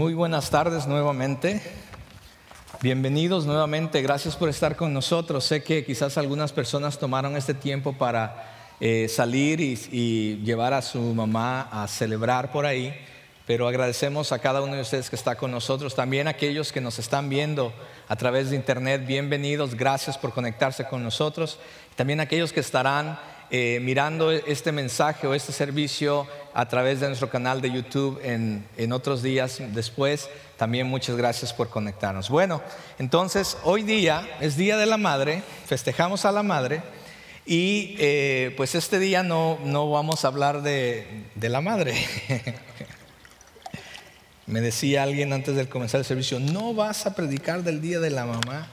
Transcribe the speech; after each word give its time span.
Muy 0.00 0.14
buenas 0.14 0.48
tardes 0.48 0.86
nuevamente. 0.86 1.60
Bienvenidos 2.80 3.44
nuevamente. 3.44 4.00
Gracias 4.00 4.34
por 4.34 4.48
estar 4.48 4.74
con 4.74 4.94
nosotros. 4.94 5.44
Sé 5.44 5.62
que 5.62 5.84
quizás 5.84 6.16
algunas 6.16 6.54
personas 6.54 6.98
tomaron 6.98 7.36
este 7.36 7.52
tiempo 7.52 7.92
para 7.92 8.50
eh, 8.80 9.08
salir 9.10 9.60
y, 9.60 10.40
llevar 10.42 10.72
a 10.72 10.80
su 10.80 11.02
mamá 11.02 11.68
a 11.70 11.86
celebrar 11.86 12.50
por 12.50 12.64
ahí, 12.64 12.98
pero 13.46 13.68
agradecemos 13.68 14.32
a 14.32 14.38
cada 14.38 14.62
uno 14.62 14.74
de 14.74 14.80
ustedes 14.80 15.10
que 15.10 15.16
está 15.16 15.34
con 15.34 15.50
nosotros. 15.50 15.94
También 15.94 16.28
a 16.28 16.30
aquellos 16.30 16.72
que 16.72 16.80
nos 16.80 16.98
están 16.98 17.28
viendo 17.28 17.70
a 18.08 18.16
través 18.16 18.48
de 18.48 18.56
internet, 18.56 19.04
bienvenidos. 19.06 19.74
Gracias 19.74 20.16
por 20.16 20.32
conectarse 20.32 20.86
con 20.86 21.02
nosotros. 21.02 21.58
También 21.94 22.20
a 22.20 22.22
aquellos 22.22 22.54
que 22.54 22.60
estarán 22.60 23.18
eh, 23.52 23.80
mirando 23.82 24.30
este 24.30 24.70
mensaje 24.70 25.26
o 25.26 25.34
este 25.34 25.52
servicio 25.52 26.28
a 26.54 26.68
través 26.68 27.00
de 27.00 27.08
nuestro 27.08 27.28
canal 27.28 27.60
de 27.60 27.72
YouTube 27.72 28.20
en, 28.22 28.64
en, 28.76 28.92
otros 28.92 29.22
días 29.22 29.60
después. 29.72 30.28
También 30.56 30.86
muchas 30.86 31.16
gracias 31.16 31.52
por 31.52 31.68
conectarnos. 31.68 32.28
Bueno, 32.30 32.62
entonces 32.98 33.56
hoy 33.64 33.82
día 33.82 34.28
es 34.40 34.56
Día 34.56 34.76
de 34.76 34.86
la 34.86 34.98
Madre, 34.98 35.42
festejamos 35.66 36.24
a 36.24 36.32
la 36.32 36.44
Madre 36.44 36.80
y 37.44 37.96
eh, 37.98 38.54
pues 38.56 38.76
este 38.76 39.00
día 39.00 39.24
no, 39.24 39.58
no 39.64 39.90
vamos 39.90 40.24
a 40.24 40.28
hablar 40.28 40.62
de, 40.62 41.24
de 41.34 41.48
la 41.48 41.60
Madre. 41.60 41.94
Me 44.46 44.60
decía 44.60 45.02
alguien 45.02 45.32
antes 45.32 45.56
de 45.56 45.68
comenzar 45.68 45.98
el 45.98 46.04
servicio, 46.04 46.38
no 46.38 46.72
vas 46.74 47.06
a 47.06 47.16
predicar 47.16 47.64
del 47.64 47.80
Día 47.80 47.98
de 47.98 48.10
la 48.10 48.26
Mamá. 48.26 48.68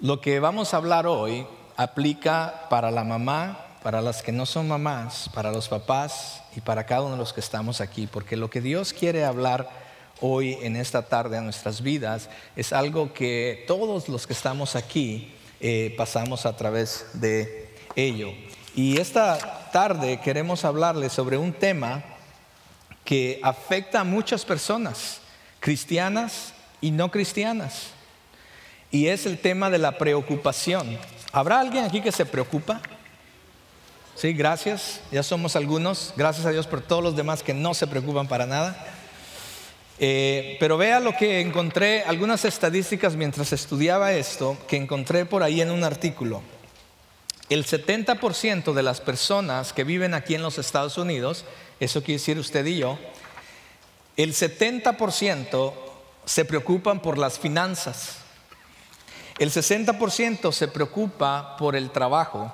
Lo 0.00 0.22
que 0.22 0.40
vamos 0.40 0.72
a 0.72 0.78
hablar 0.78 1.06
hoy 1.06 1.46
aplica 1.76 2.66
para 2.68 2.90
la 2.90 3.04
mamá, 3.04 3.66
para 3.82 4.02
las 4.02 4.22
que 4.22 4.32
no 4.32 4.46
son 4.46 4.68
mamás, 4.68 5.30
para 5.32 5.52
los 5.52 5.68
papás 5.68 6.42
y 6.56 6.60
para 6.60 6.84
cada 6.84 7.02
uno 7.02 7.12
de 7.12 7.18
los 7.18 7.32
que 7.32 7.40
estamos 7.40 7.80
aquí, 7.80 8.06
porque 8.06 8.36
lo 8.36 8.50
que 8.50 8.60
Dios 8.60 8.92
quiere 8.92 9.24
hablar 9.24 9.70
hoy 10.20 10.58
en 10.60 10.76
esta 10.76 11.02
tarde 11.02 11.38
a 11.38 11.40
nuestras 11.40 11.82
vidas 11.82 12.28
es 12.56 12.72
algo 12.72 13.12
que 13.12 13.64
todos 13.66 14.08
los 14.08 14.26
que 14.26 14.32
estamos 14.32 14.76
aquí 14.76 15.32
eh, 15.60 15.94
pasamos 15.96 16.46
a 16.46 16.56
través 16.56 17.06
de 17.14 17.70
ello. 17.96 18.30
Y 18.74 18.98
esta 18.98 19.70
tarde 19.72 20.20
queremos 20.20 20.64
hablarles 20.64 21.12
sobre 21.12 21.36
un 21.36 21.52
tema 21.52 22.02
que 23.04 23.40
afecta 23.42 24.00
a 24.00 24.04
muchas 24.04 24.44
personas, 24.44 25.20
cristianas 25.58 26.52
y 26.80 26.90
no 26.90 27.10
cristianas, 27.10 27.88
y 28.90 29.06
es 29.06 29.26
el 29.26 29.38
tema 29.38 29.70
de 29.70 29.78
la 29.78 29.98
preocupación. 29.98 30.98
¿Habrá 31.32 31.60
alguien 31.60 31.84
aquí 31.84 32.00
que 32.00 32.10
se 32.10 32.26
preocupa? 32.26 32.80
Sí, 34.16 34.32
gracias. 34.32 35.00
Ya 35.12 35.22
somos 35.22 35.54
algunos. 35.54 36.12
Gracias 36.16 36.44
a 36.44 36.50
Dios 36.50 36.66
por 36.66 36.80
todos 36.80 37.02
los 37.02 37.14
demás 37.14 37.42
que 37.42 37.54
no 37.54 37.72
se 37.72 37.86
preocupan 37.86 38.26
para 38.26 38.46
nada. 38.46 38.76
Eh, 40.00 40.56
pero 40.58 40.76
vea 40.76 40.98
lo 40.98 41.16
que 41.16 41.40
encontré, 41.40 42.02
algunas 42.02 42.44
estadísticas 42.44 43.16
mientras 43.16 43.52
estudiaba 43.52 44.12
esto, 44.12 44.56
que 44.66 44.76
encontré 44.76 45.24
por 45.24 45.42
ahí 45.42 45.60
en 45.60 45.70
un 45.70 45.84
artículo. 45.84 46.42
El 47.48 47.64
70% 47.64 48.72
de 48.72 48.82
las 48.82 49.00
personas 49.00 49.72
que 49.72 49.84
viven 49.84 50.14
aquí 50.14 50.34
en 50.34 50.42
los 50.42 50.58
Estados 50.58 50.98
Unidos, 50.98 51.44
eso 51.80 52.02
quiere 52.02 52.18
decir 52.18 52.38
usted 52.38 52.64
y 52.64 52.78
yo, 52.78 52.98
el 54.16 54.32
70% 54.34 55.72
se 56.24 56.44
preocupan 56.44 57.00
por 57.00 57.18
las 57.18 57.38
finanzas. 57.38 58.16
El 59.38 59.50
60% 59.50 60.52
se 60.52 60.68
preocupa 60.68 61.56
por 61.56 61.76
el 61.76 61.90
trabajo. 61.90 62.52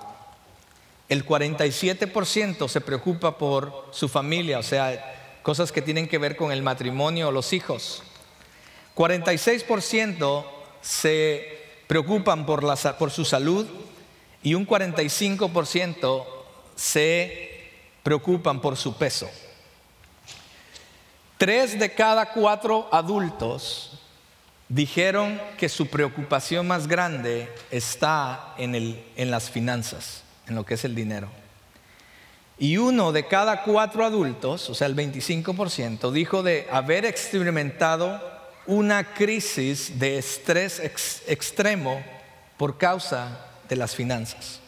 El 1.09 1.27
47% 1.27 2.69
se 2.69 2.81
preocupa 2.81 3.39
por 3.39 3.89
su 3.93 4.09
familia, 4.09 4.59
o 4.59 4.63
sea, 4.63 5.41
cosas 5.43 5.71
que 5.71 5.83
tienen 5.83 6.09
que 6.09 6.19
ver 6.19 6.37
con 6.37 6.51
el 6.51 6.63
matrimonio 6.63 7.29
o 7.29 7.33
los 7.33 7.53
hijos. 7.53 8.03
46% 8.97 10.45
se 10.81 11.67
preocupan 11.87 12.47
por, 12.47 13.11
su 13.11 13.25
salud 13.25 13.67
y 14.43 14.55
un 14.55 14.67
45% 14.67 16.25
se 16.75 17.71
preocupan 18.03 18.61
por 18.61 18.77
su 18.77 18.97
peso. 18.97 19.29
Tres 21.39 21.79
de 21.79 21.93
cada 21.95 22.33
cuatro 22.33 22.89
adultos 22.91 23.96
dijeron 24.69 25.41
que 25.59 25.69
su 25.69 25.87
preocupación 25.89 26.67
más 26.67 26.89
grande 26.89 27.53
está 27.71 28.55
en, 28.59 28.75
en 28.75 29.31
las 29.31 29.51
finanzas, 29.51 30.23
en 30.49 30.55
lo 30.55 30.65
que 30.65 30.75
es 30.75 30.85
el 30.85 30.95
dinero. 30.95 31.29
Y 32.59 32.79
uno 32.79 33.13
de 33.13 33.27
cada 33.27 33.63
cuatro 33.63 34.05
adultos, 34.05 34.71
o 34.71 34.75
sea, 34.75 34.87
el 34.87 34.97
25%, 34.97 36.11
dijo 36.11 36.43
de 36.43 36.67
haber 36.71 37.05
experimentado 37.05 38.21
una 38.67 39.15
crisis 39.15 39.99
de 39.99 40.19
estrés 40.19 40.81
extremo 41.27 42.03
por 42.57 42.79
causa 42.79 43.39
de 43.69 43.77
las 43.77 43.95
finanzas. 43.95 44.61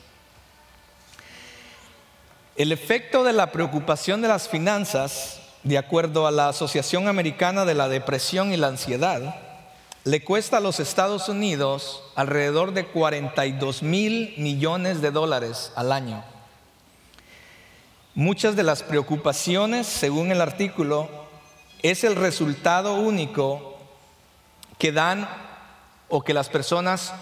El 2.57 2.73
efecto 2.73 3.25
de 3.25 3.33
la 3.33 3.53
preocupación 3.53 4.21
de 4.21 4.29
las 4.29 4.49
finanzas, 4.49 5.41
de 5.63 5.79
acuerdo 5.79 6.27
a 6.27 6.31
la 6.31 6.49
Asociación 6.49 7.09
Americana 7.09 7.65
de 7.65 7.75
la 7.75 7.89
Depresión 7.89 8.53
y 8.53 8.57
la 8.57 8.69
Ansiedad, 8.69 9.48
le 10.09 10.25
cuesta 10.25 10.57
a 10.57 10.61
los 10.61 10.81
Estados 10.81 11.29
Unidos 11.29 12.03
alrededor 12.15 12.73
de 12.73 12.87
42 12.87 13.83
mil 13.83 14.33
millones 14.39 15.03
de 15.03 15.11
dólares 15.11 15.71
al 15.77 15.93
año. 15.93 16.25
Muchas 18.15 18.57
de 18.57 18.63
las 18.63 18.83
preocupaciones, 18.83 19.87
según 19.87 20.33
el 20.33 20.41
artículo, 20.41 21.11
es 21.83 22.05
el 22.05 22.17
resultado 22.17 22.95
único 22.95 23.79
que 24.79 24.93
dan 24.93 25.29
o 26.09 26.25
que 26.25 26.33
las 26.33 26.49
personas, 26.49 27.13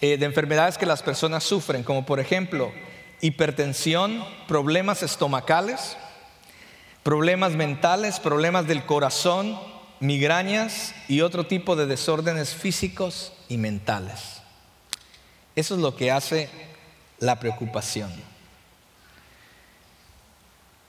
eh, 0.00 0.18
de 0.18 0.26
enfermedades 0.26 0.76
que 0.76 0.86
las 0.86 1.04
personas 1.04 1.44
sufren, 1.44 1.84
como 1.84 2.04
por 2.04 2.18
ejemplo 2.18 2.72
hipertensión, 3.20 4.24
problemas 4.48 5.04
estomacales, 5.04 5.96
problemas 7.04 7.52
mentales, 7.52 8.18
problemas 8.18 8.66
del 8.66 8.84
corazón, 8.86 9.56
migrañas 10.04 10.94
y 11.08 11.22
otro 11.22 11.46
tipo 11.46 11.76
de 11.76 11.86
desórdenes 11.86 12.54
físicos 12.54 13.32
y 13.48 13.56
mentales. 13.56 14.42
Eso 15.56 15.74
es 15.74 15.80
lo 15.80 15.96
que 15.96 16.12
hace 16.12 16.50
la 17.18 17.40
preocupación. 17.40 18.12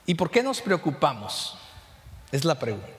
¿Y 0.06 0.16
por 0.16 0.30
qué 0.30 0.44
nos 0.44 0.62
preocupamos? 0.62 1.58
Es 2.32 2.44
la 2.44 2.60
pregunta. 2.60 2.90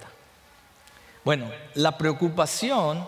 Bueno, 1.23 1.51
la 1.75 1.99
preocupación 1.99 3.07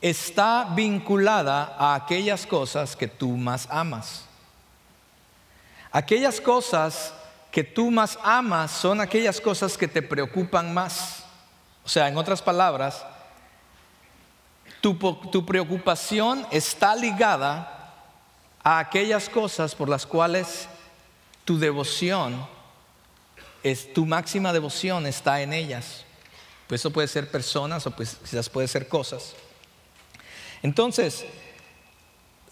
está 0.00 0.72
vinculada 0.76 1.74
a 1.76 1.96
aquellas 1.96 2.46
cosas 2.46 2.94
que 2.94 3.08
tú 3.08 3.30
más 3.36 3.66
amas. 3.68 4.24
Aquellas 5.90 6.40
cosas 6.40 7.12
que 7.50 7.64
tú 7.64 7.90
más 7.90 8.16
amas 8.22 8.70
son 8.70 9.00
aquellas 9.00 9.40
cosas 9.40 9.76
que 9.76 9.88
te 9.88 10.02
preocupan 10.02 10.72
más. 10.72 11.17
O 11.88 11.90
sea, 11.90 12.06
en 12.06 12.18
otras 12.18 12.42
palabras, 12.42 13.02
tu, 14.82 15.46
preocupación 15.46 16.46
está 16.50 16.94
ligada 16.94 17.94
a 18.62 18.78
aquellas 18.78 19.30
cosas 19.30 19.74
por 19.74 19.88
las 19.88 20.04
cuales 20.04 20.68
tu 21.46 21.58
devoción, 21.58 22.46
es, 23.62 23.90
tu 23.94 24.04
máxima 24.04 24.52
devoción 24.52 25.06
está 25.06 25.40
en 25.40 25.54
ellas. 25.54 26.04
Pues 26.66 26.82
eso 26.82 26.90
puede 26.90 27.08
ser 27.08 27.30
personas 27.30 27.86
o 27.86 27.90
pues 27.90 28.18
quizás 28.20 28.50
puede 28.50 28.68
ser 28.68 28.86
cosas. 28.86 29.32
Entonces, 30.62 31.24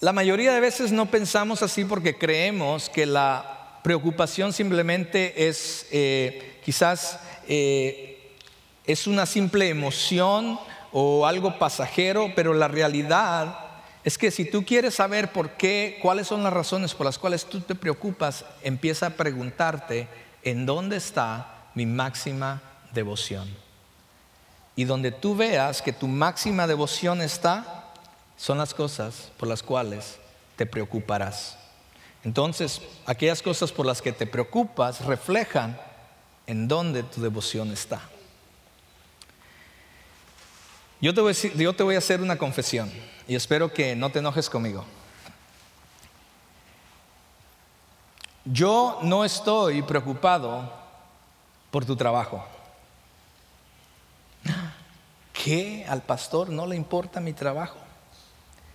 la 0.01 0.15
mayoría 0.15 0.55
de 0.55 0.61
veces 0.61 0.93
no 0.93 1.11
pensamos 1.11 1.63
así 1.63 1.85
porque 1.85 2.17
creemos 2.17 2.89
que 2.89 3.05
la 3.05 3.81
preocupación 3.83 4.55
simplemente 4.55 5.47
es 5.47 5.89
eh, 5.91 6.59
quizás 6.65 7.21
eh, 7.47 8.16
es 8.87 9.07
una 9.07 9.27
simple 9.27 9.69
emoción 9.69 10.59
o 10.93 11.27
algo 11.27 11.59
pasajero, 11.59 12.33
pero 12.35 12.55
la 12.55 12.69
realidad 12.69 13.59
es 14.05 14.17
que 14.17 14.31
si 14.31 14.45
tú 14.45 14.65
quieres 14.65 14.95
saber 14.95 15.33
por 15.33 15.51
qué, 15.51 15.99
cuáles 16.01 16.29
son 16.29 16.45
las 16.45 16.53
razones 16.53 16.95
por 16.95 17.07
las 17.07 17.19
cuales 17.19 17.45
tú 17.45 17.61
te 17.61 17.75
preocupas, 17.75 18.45
empieza 18.63 19.07
a 19.07 19.11
preguntarte 19.11 20.09
en 20.45 20.65
dónde 20.65 20.97
está 20.97 21.71
mi 21.75 21.87
máxima 21.87 22.63
devoción. 22.93 23.49
Y 24.77 24.85
donde 24.85 25.11
tú 25.11 25.35
veas 25.35 25.83
que 25.83 25.93
tu 25.93 26.07
máxima 26.07 26.67
devoción 26.67 27.21
está, 27.21 27.93
son 28.37 28.59
las 28.59 28.75
cosas 28.75 29.33
por 29.37 29.49
las 29.49 29.63
cuales 29.63 30.19
te 30.55 30.67
preocuparás. 30.67 31.59
Entonces, 32.23 32.81
aquellas 33.07 33.43
cosas 33.43 33.73
por 33.73 33.87
las 33.87 34.03
que 34.03 34.13
te 34.13 34.27
preocupas 34.27 35.05
reflejan 35.05 35.79
en 36.47 36.69
dónde 36.69 37.03
tu 37.03 37.21
devoción 37.21 37.73
está. 37.73 38.01
Yo 41.01 41.13
te, 41.13 41.83
voy 41.83 41.95
a 41.95 41.99
hacer 41.99 42.23
una 42.23 42.39
confesión 42.39 42.91
y 43.29 43.35
espero 43.35 43.73
que 43.73 43.95
no 43.95 44.11
te 44.11 44.21
enojes 44.21 44.49
conmigo. 44.49 44.85
Yo 48.45 49.01
no 49.03 49.25
estoy 49.25 49.83
preocupado 49.83 50.73
por 51.71 51.85
tu 51.85 51.97
trabajo. 51.97 52.47
qué 55.33 55.85
al 55.89 56.03
pastor 56.03 56.49
no 56.49 56.67
le 56.67 56.77
importa 56.77 57.21
mi 57.21 57.33
trabajo? 57.33 57.77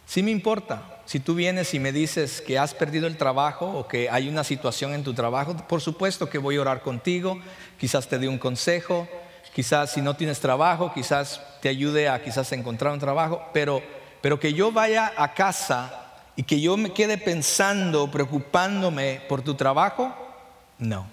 Sí 0.05 0.21
me 0.21 0.31
importa. 0.31 1.01
Si 1.05 1.19
tú 1.19 1.33
vienes 1.33 1.73
y 1.73 1.79
me 1.79 1.91
dices 1.91 2.41
que 2.41 2.59
has 2.59 2.73
perdido 2.73 3.07
el 3.07 3.17
trabajo 3.17 3.65
o 3.65 3.87
que 3.87 4.09
hay 4.09 4.29
una 4.29 4.43
situación 4.43 4.93
en 4.93 5.03
tu 5.03 5.13
trabajo, 5.13 5.55
por 5.67 5.81
supuesto 5.81 6.29
que 6.29 6.37
voy 6.37 6.57
a 6.57 6.61
orar 6.61 6.81
contigo, 6.81 7.39
quizás 7.79 8.07
te 8.07 8.19
dé 8.19 8.27
un 8.27 8.37
consejo, 8.37 9.07
quizás 9.53 9.91
si 9.91 10.01
no 10.01 10.15
tienes 10.15 10.39
trabajo, 10.39 10.93
quizás 10.93 11.41
te 11.61 11.69
ayude 11.69 12.09
a 12.09 12.23
quizás 12.23 12.51
encontrar 12.51 12.93
un 12.93 12.99
trabajo, 12.99 13.41
pero, 13.53 13.81
pero 14.21 14.39
que 14.39 14.53
yo 14.53 14.71
vaya 14.71 15.13
a 15.17 15.33
casa 15.33 16.11
y 16.35 16.43
que 16.43 16.59
yo 16.59 16.77
me 16.77 16.93
quede 16.93 17.17
pensando, 17.17 18.09
preocupándome 18.09 19.21
por 19.27 19.41
tu 19.41 19.55
trabajo, 19.55 20.15
no. 20.77 21.05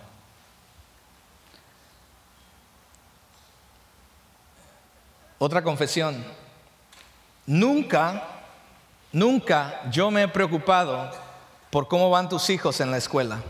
Otra 5.39 5.63
confesión. 5.63 6.25
Nunca, 7.47 8.23
nunca 9.13 9.83
yo 9.91 10.11
me 10.11 10.25
he 10.25 10.29
preocupado 10.29 11.11
por 11.71 11.89
cómo 11.89 12.11
van 12.11 12.29
tus 12.29 12.51
hijos 12.51 12.81
en 12.81 12.91
la 12.91 12.97
escuela. 12.97 13.41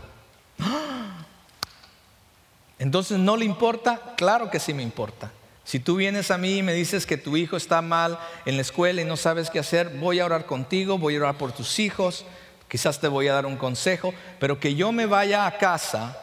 Entonces, 2.79 3.19
¿no 3.19 3.35
le 3.35 3.45
importa? 3.45 4.13
Claro 4.15 4.49
que 4.49 4.59
sí 4.59 4.73
me 4.73 4.81
importa. 4.81 5.31
Si 5.65 5.79
tú 5.79 5.97
vienes 5.97 6.31
a 6.31 6.37
mí 6.37 6.57
y 6.57 6.63
me 6.63 6.73
dices 6.73 7.05
que 7.05 7.17
tu 7.17 7.37
hijo 7.37 7.57
está 7.57 7.81
mal 7.81 8.17
en 8.45 8.55
la 8.55 8.61
escuela 8.61 9.01
y 9.01 9.05
no 9.05 9.17
sabes 9.17 9.51
qué 9.51 9.59
hacer, 9.59 9.97
voy 9.99 10.19
a 10.19 10.25
orar 10.25 10.45
contigo, 10.45 10.97
voy 10.97 11.15
a 11.15 11.19
orar 11.19 11.37
por 11.37 11.51
tus 11.51 11.77
hijos, 11.77 12.25
quizás 12.67 12.99
te 12.99 13.07
voy 13.07 13.27
a 13.27 13.33
dar 13.33 13.45
un 13.45 13.57
consejo, 13.57 14.13
pero 14.39 14.59
que 14.59 14.73
yo 14.73 14.91
me 14.91 15.05
vaya 15.05 15.45
a 15.45 15.57
casa 15.57 16.17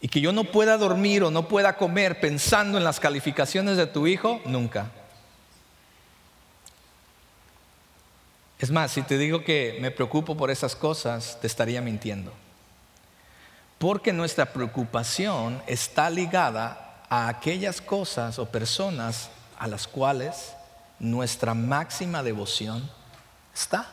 y 0.00 0.08
que 0.08 0.20
yo 0.20 0.32
no 0.32 0.44
pueda 0.44 0.78
dormir 0.78 1.22
o 1.22 1.30
no 1.30 1.46
pueda 1.46 1.76
comer 1.76 2.18
pensando 2.18 2.78
en 2.78 2.84
las 2.84 2.98
calificaciones 2.98 3.76
de 3.76 3.86
tu 3.86 4.06
hijo, 4.06 4.40
nunca. 4.46 4.90
Es 8.58 8.70
más, 8.70 8.90
si 8.90 9.02
te 9.02 9.18
digo 9.18 9.44
que 9.44 9.78
me 9.80 9.90
preocupo 9.90 10.36
por 10.36 10.50
esas 10.50 10.74
cosas, 10.74 11.38
te 11.40 11.46
estaría 11.46 11.82
mintiendo. 11.82 12.32
Porque 13.78 14.12
nuestra 14.12 14.46
preocupación 14.52 15.62
está 15.66 16.08
ligada 16.08 17.02
a 17.08 17.28
aquellas 17.28 17.80
cosas 17.80 18.38
o 18.38 18.46
personas 18.46 19.30
a 19.58 19.66
las 19.66 19.86
cuales 19.86 20.54
nuestra 20.98 21.54
máxima 21.54 22.22
devoción 22.22 22.90
está. 23.54 23.86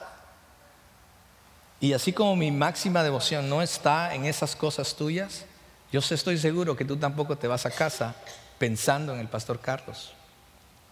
Y 1.79 1.93
así 1.93 2.13
como 2.13 2.35
mi 2.35 2.49
máxima 2.49 3.03
devoción 3.03 3.49
no 3.49 3.61
está 3.61 4.15
en 4.15 4.25
esas 4.25 4.55
cosas 4.55 4.95
tuyas, 4.95 5.45
yo 5.91 5.99
estoy 5.99 6.37
seguro 6.37 6.75
que 6.75 6.85
tú 6.85 6.97
tampoco 6.97 7.37
te 7.37 7.47
vas 7.47 7.65
a 7.65 7.71
casa 7.71 8.15
pensando 8.57 9.13
en 9.13 9.19
el 9.19 9.27
pastor 9.27 9.59
Carlos, 9.59 10.13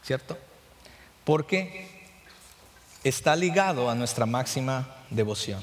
¿cierto? 0.03 0.37
Porque 1.23 2.09
está 3.03 3.35
ligado 3.35 3.89
a 3.89 3.95
nuestra 3.95 4.25
máxima 4.25 4.87
devoción. 5.09 5.61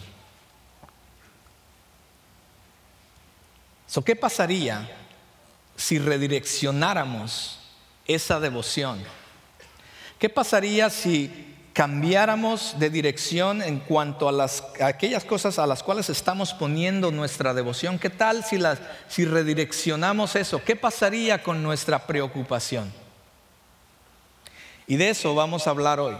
¿Qué 4.05 4.15
pasaría 4.17 4.89
si 5.77 5.99
redireccionáramos 5.99 7.59
esa 8.07 8.39
devoción? 8.39 9.03
¿Qué 10.19 10.29
pasaría 10.29 10.91
si 10.91 11.57
cambiáramos 11.73 12.79
de 12.79 12.91
dirección 12.91 13.63
en 13.63 13.79
cuanto 13.79 14.29
a, 14.29 14.33
las, 14.33 14.65
aquellas 14.81 15.25
cosas 15.25 15.59
a 15.59 15.67
las 15.67 15.83
cuales 15.83 16.11
estamos 16.11 16.53
poniendo 16.53 17.11
nuestra 17.11 17.55
devoción? 17.55 17.99
¿Qué 17.99 18.11
tal 18.11 18.45
si, 18.45 18.59
si 19.09 19.25
redireccionamos 19.25 20.37
eso? 20.37 20.63
¿Qué 20.65 20.75
pasaría 20.77 21.43
con 21.43 21.63
nuestra 21.63 22.07
preocupación? 22.07 22.93
Y 24.87 24.97
de 24.97 25.11
eso 25.11 25.35
vamos 25.35 25.67
a 25.67 25.71
hablar 25.71 26.01
hoy. 26.01 26.17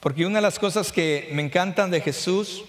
Porque 0.00 0.26
una 0.26 0.36
de 0.36 0.42
las 0.42 0.58
cosas 0.58 0.92
que 0.92 1.30
me 1.32 1.42
encantan 1.42 1.90
de 1.90 2.00
Jesús 2.00 2.64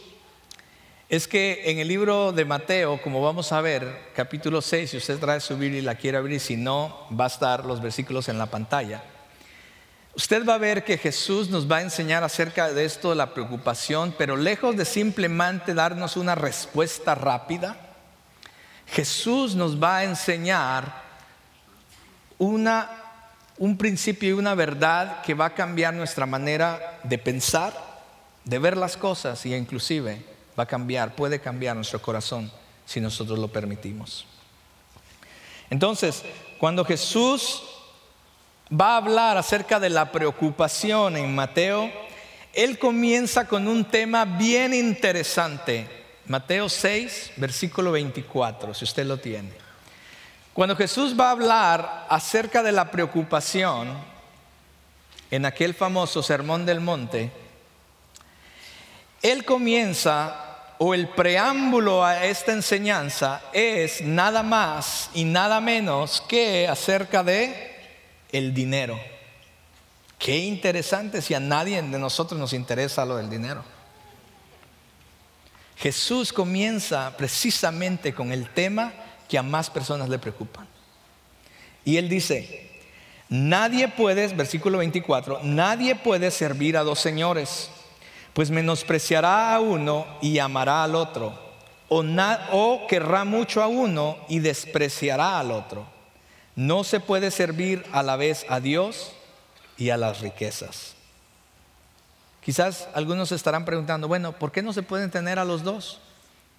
es 1.10 1.26
que 1.28 1.62
en 1.72 1.80
el 1.80 1.88
libro 1.88 2.34
de 2.34 2.44
Mateo, 2.44 3.02
como 3.02 3.22
vamos 3.22 3.54
a 3.54 3.62
ver, 3.62 4.10
capítulo 4.14 4.62
6, 4.62 4.90
si 4.90 4.98
usted 4.98 5.18
trae 5.18 5.40
su 5.40 5.58
Biblia 5.58 5.80
y 5.80 5.84
la 5.84 5.96
quiere 5.96 6.18
abrir, 6.18 6.42
si 6.42 6.58
no, 6.58 7.08
va 7.18 7.26
a 7.26 7.28
estar 7.28 7.66
los 7.66 7.82
versículos 7.82 8.28
en 8.28 8.38
la 8.38 8.48
pantalla. 8.48 9.02
Usted 10.16 10.46
va 10.46 10.56
a 10.56 10.58
ver 10.58 10.84
que 10.84 10.98
Jesús 10.98 11.50
nos 11.50 11.72
va 11.72 11.78
a 11.78 11.82
enseñar 11.82 12.26
acerca 12.26 12.74
de 12.74 12.84
esto, 12.84 13.12
de 13.12 13.16
la 13.16 13.34
preocupación, 13.34 14.16
pero 14.18 14.36
lejos 14.36 14.76
de 14.76 14.84
simplemente 14.84 15.74
darnos 15.74 16.18
una 16.18 16.36
respuesta 16.36 17.16
rápida, 17.16 17.78
Jesús 18.88 19.56
nos 19.56 19.82
va 19.82 19.98
a 19.98 20.04
enseñar 20.04 21.04
una, 22.38 22.90
un 23.58 23.78
principio 23.78 24.30
y 24.30 24.34
una 24.34 24.56
verdad 24.56 25.22
que 25.22 25.36
va 25.36 25.46
a 25.46 25.56
cambiar 25.56 25.94
nuestra 25.94 26.26
manera 26.26 27.00
de 27.04 27.18
pensar, 27.18 27.74
de 28.44 28.60
ver 28.60 28.76
las 28.76 28.98
cosas 28.98 29.46
y 29.46 29.56
inclusive 29.56 30.37
va 30.58 30.64
a 30.64 30.68
cambiar, 30.68 31.16
puede 31.16 31.40
cambiar 31.40 31.76
nuestro 31.76 32.02
corazón 32.02 32.52
si 32.86 33.00
nosotros 33.00 33.38
lo 33.38 33.48
permitimos. 33.48 34.26
Entonces, 35.70 36.24
cuando 36.58 36.86
Jesús 36.86 37.64
va 38.72 38.94
a 38.94 38.98
hablar 38.98 39.38
acerca 39.38 39.80
de 39.80 39.90
la 39.90 40.12
preocupación 40.12 41.18
en 41.18 41.36
Mateo, 41.36 41.92
él 42.54 42.80
comienza 42.80 43.48
con 43.48 43.68
un 43.68 43.86
tema 43.86 44.26
bien 44.26 44.74
interesante. 44.74 45.88
Mateo 46.26 46.68
6, 46.68 47.34
versículo 47.38 47.92
24, 47.92 48.74
si 48.74 48.84
usted 48.84 49.06
lo 49.06 49.18
tiene. 49.18 49.52
Cuando 50.54 50.76
Jesús 50.76 51.18
va 51.18 51.28
a 51.28 51.32
hablar 51.32 52.08
acerca 52.10 52.64
de 52.64 52.72
la 52.72 52.90
preocupación 52.90 53.96
en 55.30 55.46
aquel 55.46 55.74
famoso 55.74 56.24
Sermón 56.24 56.66
del 56.66 56.80
Monte, 56.80 57.32
él 59.22 59.46
comienza 59.46 60.47
o 60.80 60.94
el 60.94 61.10
preámbulo 61.10 62.06
a 62.06 62.26
esta 62.26 62.54
enseñanza 62.54 63.42
es 63.54 64.02
nada 64.02 64.44
más 64.44 65.10
y 65.14 65.24
nada 65.24 65.60
menos 65.60 66.24
que 66.28 66.68
acerca 66.68 67.24
de 67.24 67.76
el 68.32 68.54
dinero. 68.54 69.00
Qué 70.20 70.38
interesante 70.38 71.22
si 71.22 71.34
a 71.34 71.40
nadie 71.40 71.82
de 71.82 72.00
nosotros 72.00 72.40
nos 72.40 72.54
interesa 72.54 73.06
lo 73.06 73.18
del 73.18 73.30
dinero. 73.30 73.64
Jesús 75.78 76.34
comienza 76.34 77.16
precisamente 77.18 78.14
con 78.14 78.32
el 78.32 78.50
tema 78.50 78.94
que 79.30 79.38
a 79.38 79.44
más 79.44 79.70
personas 79.70 80.10
le 80.10 80.18
preocupan. 80.18 80.68
Y 81.86 81.98
él 81.98 82.10
dice, 82.10 82.70
nadie 83.30 83.88
puede, 83.88 84.28
versículo 84.30 84.80
24, 84.80 85.42
nadie 85.44 85.96
puede 85.96 86.32
servir 86.32 86.78
a 86.78 86.84
dos 86.84 87.00
señores 87.00 87.70
pues 88.38 88.52
menospreciará 88.52 89.56
a 89.56 89.60
uno 89.60 90.06
y 90.22 90.38
amará 90.38 90.84
al 90.84 90.94
otro, 90.94 91.34
o, 91.90 92.86
querrá 92.88 93.24
mucho 93.24 93.64
a 93.64 93.68
uno 93.68 94.16
y 94.30 94.38
despreciará 94.38 95.40
al 95.40 95.50
otro. 95.50 95.88
No 96.56 96.84
se 96.84 97.00
puede 97.00 97.32
servir 97.32 97.84
a 97.92 98.04
la 98.04 98.16
vez 98.16 98.46
a 98.48 98.60
Dios 98.60 99.12
y 99.76 99.90
a 99.90 99.98
las 99.98 100.22
riquezas. 100.22 100.94
Quizás 102.46 102.88
algunos 102.94 103.32
estarán 103.32 103.66
preguntando, 103.66 104.08
bueno, 104.08 104.34
¿por 104.34 104.52
qué 104.52 104.62
no 104.62 104.72
se 104.72 104.84
pueden 104.84 105.10
tener 105.10 105.40
a 105.40 105.44
los 105.44 105.64
dos? 105.64 106.00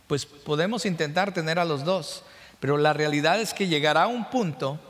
Pues 0.09 0.27
podemos 0.27 0.85
intentar 0.85 1.33
tener 1.33 1.61
a 1.61 1.65
los 1.65 1.85
dos, 1.85 2.25
pero 2.59 2.77
la 2.77 2.93
realidad 2.93 3.41
es 3.41 3.55
que 3.55 3.69
llegará 3.69 4.09
un 4.09 4.29
punto 4.31 4.81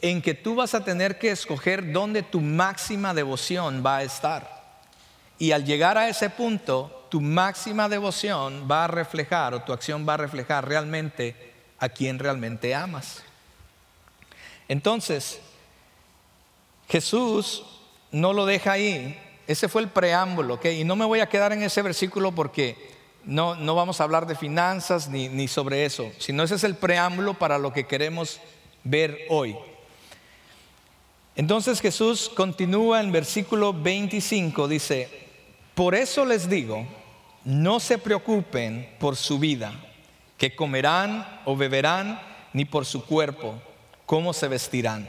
en 0.00 0.22
que 0.22 0.32
tú 0.32 0.54
vas 0.54 0.74
a 0.74 0.84
tener 0.84 1.18
que 1.18 1.32
escoger 1.32 1.92
dónde 1.92 2.22
tu 2.22 2.40
máxima 2.40 3.12
devoción 3.12 3.82
va 3.84 3.98
a 3.98 4.04
estar. 4.04 4.61
Y 5.42 5.50
al 5.50 5.64
llegar 5.64 5.98
a 5.98 6.08
ese 6.08 6.30
punto, 6.30 7.08
tu 7.08 7.20
máxima 7.20 7.88
devoción 7.88 8.68
va 8.70 8.84
a 8.84 8.86
reflejar 8.86 9.54
o 9.54 9.62
tu 9.62 9.72
acción 9.72 10.06
va 10.08 10.14
a 10.14 10.16
reflejar 10.16 10.68
realmente 10.68 11.34
a 11.80 11.88
quien 11.88 12.20
realmente 12.20 12.76
amas. 12.76 13.24
Entonces, 14.68 15.40
Jesús 16.88 17.64
no 18.12 18.32
lo 18.32 18.46
deja 18.46 18.70
ahí. 18.70 19.20
Ese 19.48 19.68
fue 19.68 19.82
el 19.82 19.88
preámbulo, 19.88 20.54
¿ok? 20.54 20.66
Y 20.66 20.84
no 20.84 20.94
me 20.94 21.06
voy 21.06 21.18
a 21.18 21.28
quedar 21.28 21.52
en 21.52 21.64
ese 21.64 21.82
versículo 21.82 22.30
porque 22.30 22.76
no, 23.24 23.56
no 23.56 23.74
vamos 23.74 24.00
a 24.00 24.04
hablar 24.04 24.28
de 24.28 24.36
finanzas 24.36 25.08
ni, 25.08 25.28
ni 25.28 25.48
sobre 25.48 25.84
eso, 25.84 26.12
sino 26.18 26.44
ese 26.44 26.54
es 26.54 26.62
el 26.62 26.76
preámbulo 26.76 27.34
para 27.34 27.58
lo 27.58 27.72
que 27.72 27.88
queremos 27.88 28.38
ver 28.84 29.18
hoy. 29.28 29.56
Entonces 31.34 31.80
Jesús 31.80 32.30
continúa 32.32 33.00
en 33.00 33.10
versículo 33.10 33.72
25, 33.72 34.68
dice, 34.68 35.21
por 35.74 35.94
eso 35.94 36.24
les 36.24 36.48
digo, 36.48 36.86
no 37.44 37.80
se 37.80 37.98
preocupen 37.98 38.88
por 38.98 39.16
su 39.16 39.38
vida, 39.38 39.72
que 40.38 40.54
comerán 40.54 41.40
o 41.44 41.56
beberán, 41.56 42.20
ni 42.52 42.64
por 42.64 42.84
su 42.84 43.04
cuerpo, 43.04 43.54
cómo 44.06 44.32
se 44.32 44.48
vestirán. 44.48 45.08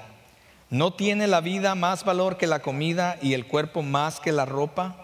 ¿No 0.70 0.94
tiene 0.94 1.28
la 1.28 1.42
vida 1.42 1.76
más 1.76 2.04
valor 2.04 2.38
que 2.38 2.48
la 2.48 2.62
comida 2.62 3.18
y 3.22 3.34
el 3.34 3.46
cuerpo 3.46 3.82
más 3.82 4.20
que 4.20 4.32
la 4.32 4.46
ropa? 4.46 4.96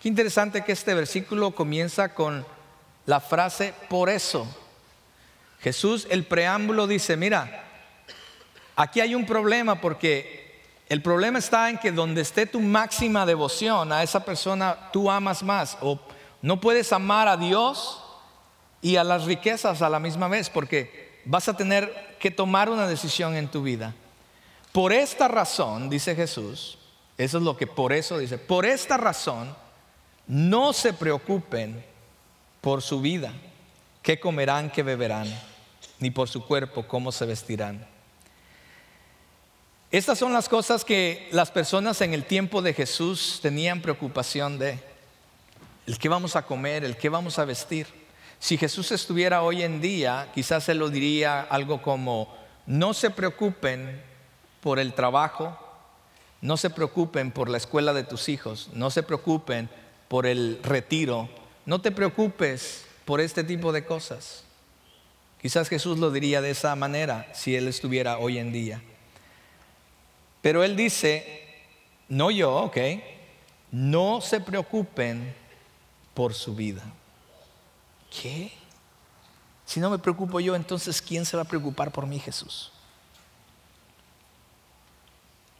Qué 0.00 0.08
interesante 0.08 0.64
que 0.64 0.72
este 0.72 0.94
versículo 0.94 1.52
comienza 1.52 2.12
con 2.12 2.44
la 3.06 3.20
frase 3.20 3.72
por 3.88 4.10
eso. 4.10 4.46
Jesús, 5.60 6.06
el 6.10 6.24
preámbulo 6.24 6.86
dice, 6.86 7.16
mira, 7.16 7.64
aquí 8.74 9.00
hay 9.00 9.14
un 9.14 9.24
problema 9.24 9.80
porque 9.80 10.41
El 10.92 11.00
problema 11.00 11.38
está 11.38 11.70
en 11.70 11.78
que 11.78 11.90
donde 11.90 12.20
esté 12.20 12.44
tu 12.44 12.60
máxima 12.60 13.24
devoción 13.24 13.90
a 13.94 14.02
esa 14.02 14.26
persona, 14.26 14.90
tú 14.92 15.10
amas 15.10 15.42
más. 15.42 15.78
O 15.80 15.98
no 16.42 16.60
puedes 16.60 16.92
amar 16.92 17.28
a 17.28 17.38
Dios 17.38 18.04
y 18.82 18.96
a 18.96 19.02
las 19.02 19.24
riquezas 19.24 19.80
a 19.80 19.88
la 19.88 19.98
misma 19.98 20.28
vez, 20.28 20.50
porque 20.50 21.22
vas 21.24 21.48
a 21.48 21.56
tener 21.56 22.18
que 22.20 22.30
tomar 22.30 22.68
una 22.68 22.86
decisión 22.86 23.36
en 23.36 23.48
tu 23.48 23.62
vida. 23.62 23.94
Por 24.70 24.92
esta 24.92 25.28
razón, 25.28 25.88
dice 25.88 26.14
Jesús, 26.14 26.76
eso 27.16 27.38
es 27.38 27.42
lo 27.42 27.56
que 27.56 27.66
por 27.66 27.94
eso 27.94 28.18
dice, 28.18 28.36
por 28.36 28.66
esta 28.66 28.98
razón, 28.98 29.56
no 30.26 30.74
se 30.74 30.92
preocupen 30.92 31.82
por 32.60 32.82
su 32.82 33.00
vida, 33.00 33.32
qué 34.02 34.20
comerán, 34.20 34.68
qué 34.68 34.82
beberán, 34.82 35.26
ni 36.00 36.10
por 36.10 36.28
su 36.28 36.46
cuerpo, 36.46 36.86
cómo 36.86 37.12
se 37.12 37.24
vestirán. 37.24 37.91
Estas 39.92 40.18
son 40.18 40.32
las 40.32 40.48
cosas 40.48 40.86
que 40.86 41.28
las 41.32 41.50
personas 41.50 42.00
en 42.00 42.14
el 42.14 42.24
tiempo 42.24 42.62
de 42.62 42.72
Jesús 42.72 43.40
tenían 43.42 43.82
preocupación 43.82 44.58
de. 44.58 44.78
El 45.86 45.98
qué 45.98 46.08
vamos 46.08 46.34
a 46.34 46.46
comer, 46.46 46.82
el 46.82 46.96
qué 46.96 47.10
vamos 47.10 47.38
a 47.38 47.44
vestir. 47.44 47.86
Si 48.38 48.56
Jesús 48.56 48.90
estuviera 48.90 49.42
hoy 49.42 49.62
en 49.62 49.82
día, 49.82 50.30
quizás 50.34 50.64
se 50.64 50.72
lo 50.72 50.88
diría 50.88 51.42
algo 51.42 51.82
como, 51.82 52.34
no 52.64 52.94
se 52.94 53.10
preocupen 53.10 54.00
por 54.62 54.78
el 54.78 54.94
trabajo, 54.94 55.58
no 56.40 56.56
se 56.56 56.70
preocupen 56.70 57.30
por 57.30 57.50
la 57.50 57.58
escuela 57.58 57.92
de 57.92 58.04
tus 58.04 58.30
hijos, 58.30 58.70
no 58.72 58.90
se 58.90 59.02
preocupen 59.02 59.68
por 60.08 60.24
el 60.24 60.58
retiro, 60.62 61.28
no 61.66 61.82
te 61.82 61.90
preocupes 61.90 62.86
por 63.04 63.20
este 63.20 63.44
tipo 63.44 63.72
de 63.72 63.84
cosas. 63.84 64.44
Quizás 65.42 65.68
Jesús 65.68 65.98
lo 65.98 66.10
diría 66.10 66.40
de 66.40 66.52
esa 66.52 66.74
manera 66.76 67.30
si 67.34 67.56
Él 67.56 67.68
estuviera 67.68 68.16
hoy 68.16 68.38
en 68.38 68.52
día. 68.52 68.82
Pero 70.42 70.64
él 70.64 70.76
dice, 70.76 71.48
no 72.08 72.30
yo, 72.30 72.54
ok, 72.54 72.76
no 73.70 74.20
se 74.20 74.40
preocupen 74.40 75.34
por 76.12 76.34
su 76.34 76.54
vida. 76.54 76.82
¿Qué? 78.10 78.52
Si 79.64 79.80
no 79.80 79.88
me 79.88 79.98
preocupo 79.98 80.40
yo, 80.40 80.54
entonces 80.54 81.00
¿quién 81.00 81.24
se 81.24 81.36
va 81.36 81.44
a 81.44 81.46
preocupar 81.46 81.90
por 81.92 82.06
mí, 82.06 82.18
Jesús? 82.18 82.72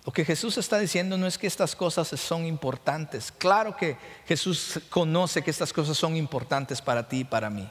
Lo 0.05 0.13
que 0.13 0.25
Jesús 0.25 0.59
está 0.59 0.79
diciendo 0.79 1.17
no 1.17 1.29
es 1.29 1.39
que 1.39 1.47
estas 1.47 1.77
cosas 1.77 2.09
son 2.09 2.45
importantes. 2.45 3.33
Claro 3.39 3.77
que 3.77 3.97
Jesús 4.27 4.81
conoce 4.91 5.43
que 5.43 5.51
estas 5.51 5.73
cosas 5.73 5.97
son 5.97 6.17
importantes 6.17 6.83
para 6.83 7.09
ti 7.09 7.21
y 7.21 7.25
para 7.25 7.51
mí. 7.51 7.71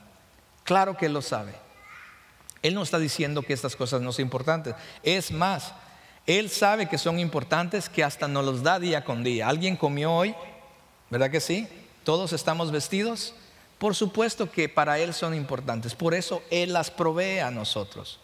Claro 0.63 0.95
que 0.95 1.07
Él 1.07 1.13
lo 1.13 1.21
sabe. 1.21 1.53
Él 2.61 2.73
no 2.73 2.83
está 2.83 2.99
diciendo 2.99 3.41
que 3.41 3.53
estas 3.53 3.75
cosas 3.75 4.01
no 4.01 4.13
son 4.13 4.23
importantes. 4.23 4.75
Es 5.03 5.31
más, 5.31 5.73
él 6.27 6.49
sabe 6.49 6.87
que 6.87 6.97
son 6.97 7.19
importantes, 7.19 7.89
que 7.89 8.03
hasta 8.03 8.27
nos 8.27 8.45
los 8.45 8.63
da 8.63 8.79
día 8.79 9.03
con 9.03 9.23
día. 9.23 9.47
¿Alguien 9.47 9.75
comió 9.75 10.13
hoy? 10.13 10.35
¿Verdad 11.09 11.31
que 11.31 11.41
sí? 11.41 11.67
¿Todos 12.03 12.31
estamos 12.33 12.71
vestidos? 12.71 13.33
Por 13.79 13.95
supuesto 13.95 14.51
que 14.51 14.69
para 14.69 14.99
Él 14.99 15.13
son 15.13 15.33
importantes. 15.33 15.95
Por 15.95 16.13
eso 16.13 16.43
Él 16.51 16.73
las 16.73 16.91
provee 16.91 17.39
a 17.39 17.49
nosotros. 17.49 18.19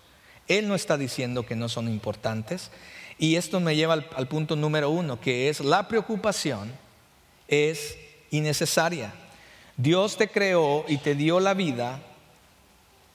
Él 0.47 0.67
no 0.67 0.75
está 0.75 0.97
diciendo 0.97 1.45
que 1.45 1.55
no 1.55 1.67
son 1.69 1.87
importantes. 1.87 2.69
Y 3.17 3.35
esto 3.35 3.59
me 3.59 3.75
lleva 3.75 3.93
al, 3.93 4.07
al 4.15 4.27
punto 4.27 4.55
número 4.55 4.91
uno, 4.91 5.19
que 5.19 5.49
es 5.49 5.59
la 5.59 5.87
preocupación 5.87 6.71
es 7.47 7.97
innecesaria. 8.29 9.13
Dios 9.75 10.17
te 10.17 10.27
creó 10.27 10.85
y 10.87 10.97
te 10.97 11.15
dio 11.15 11.39
la 11.39 11.55
vida. 11.55 11.99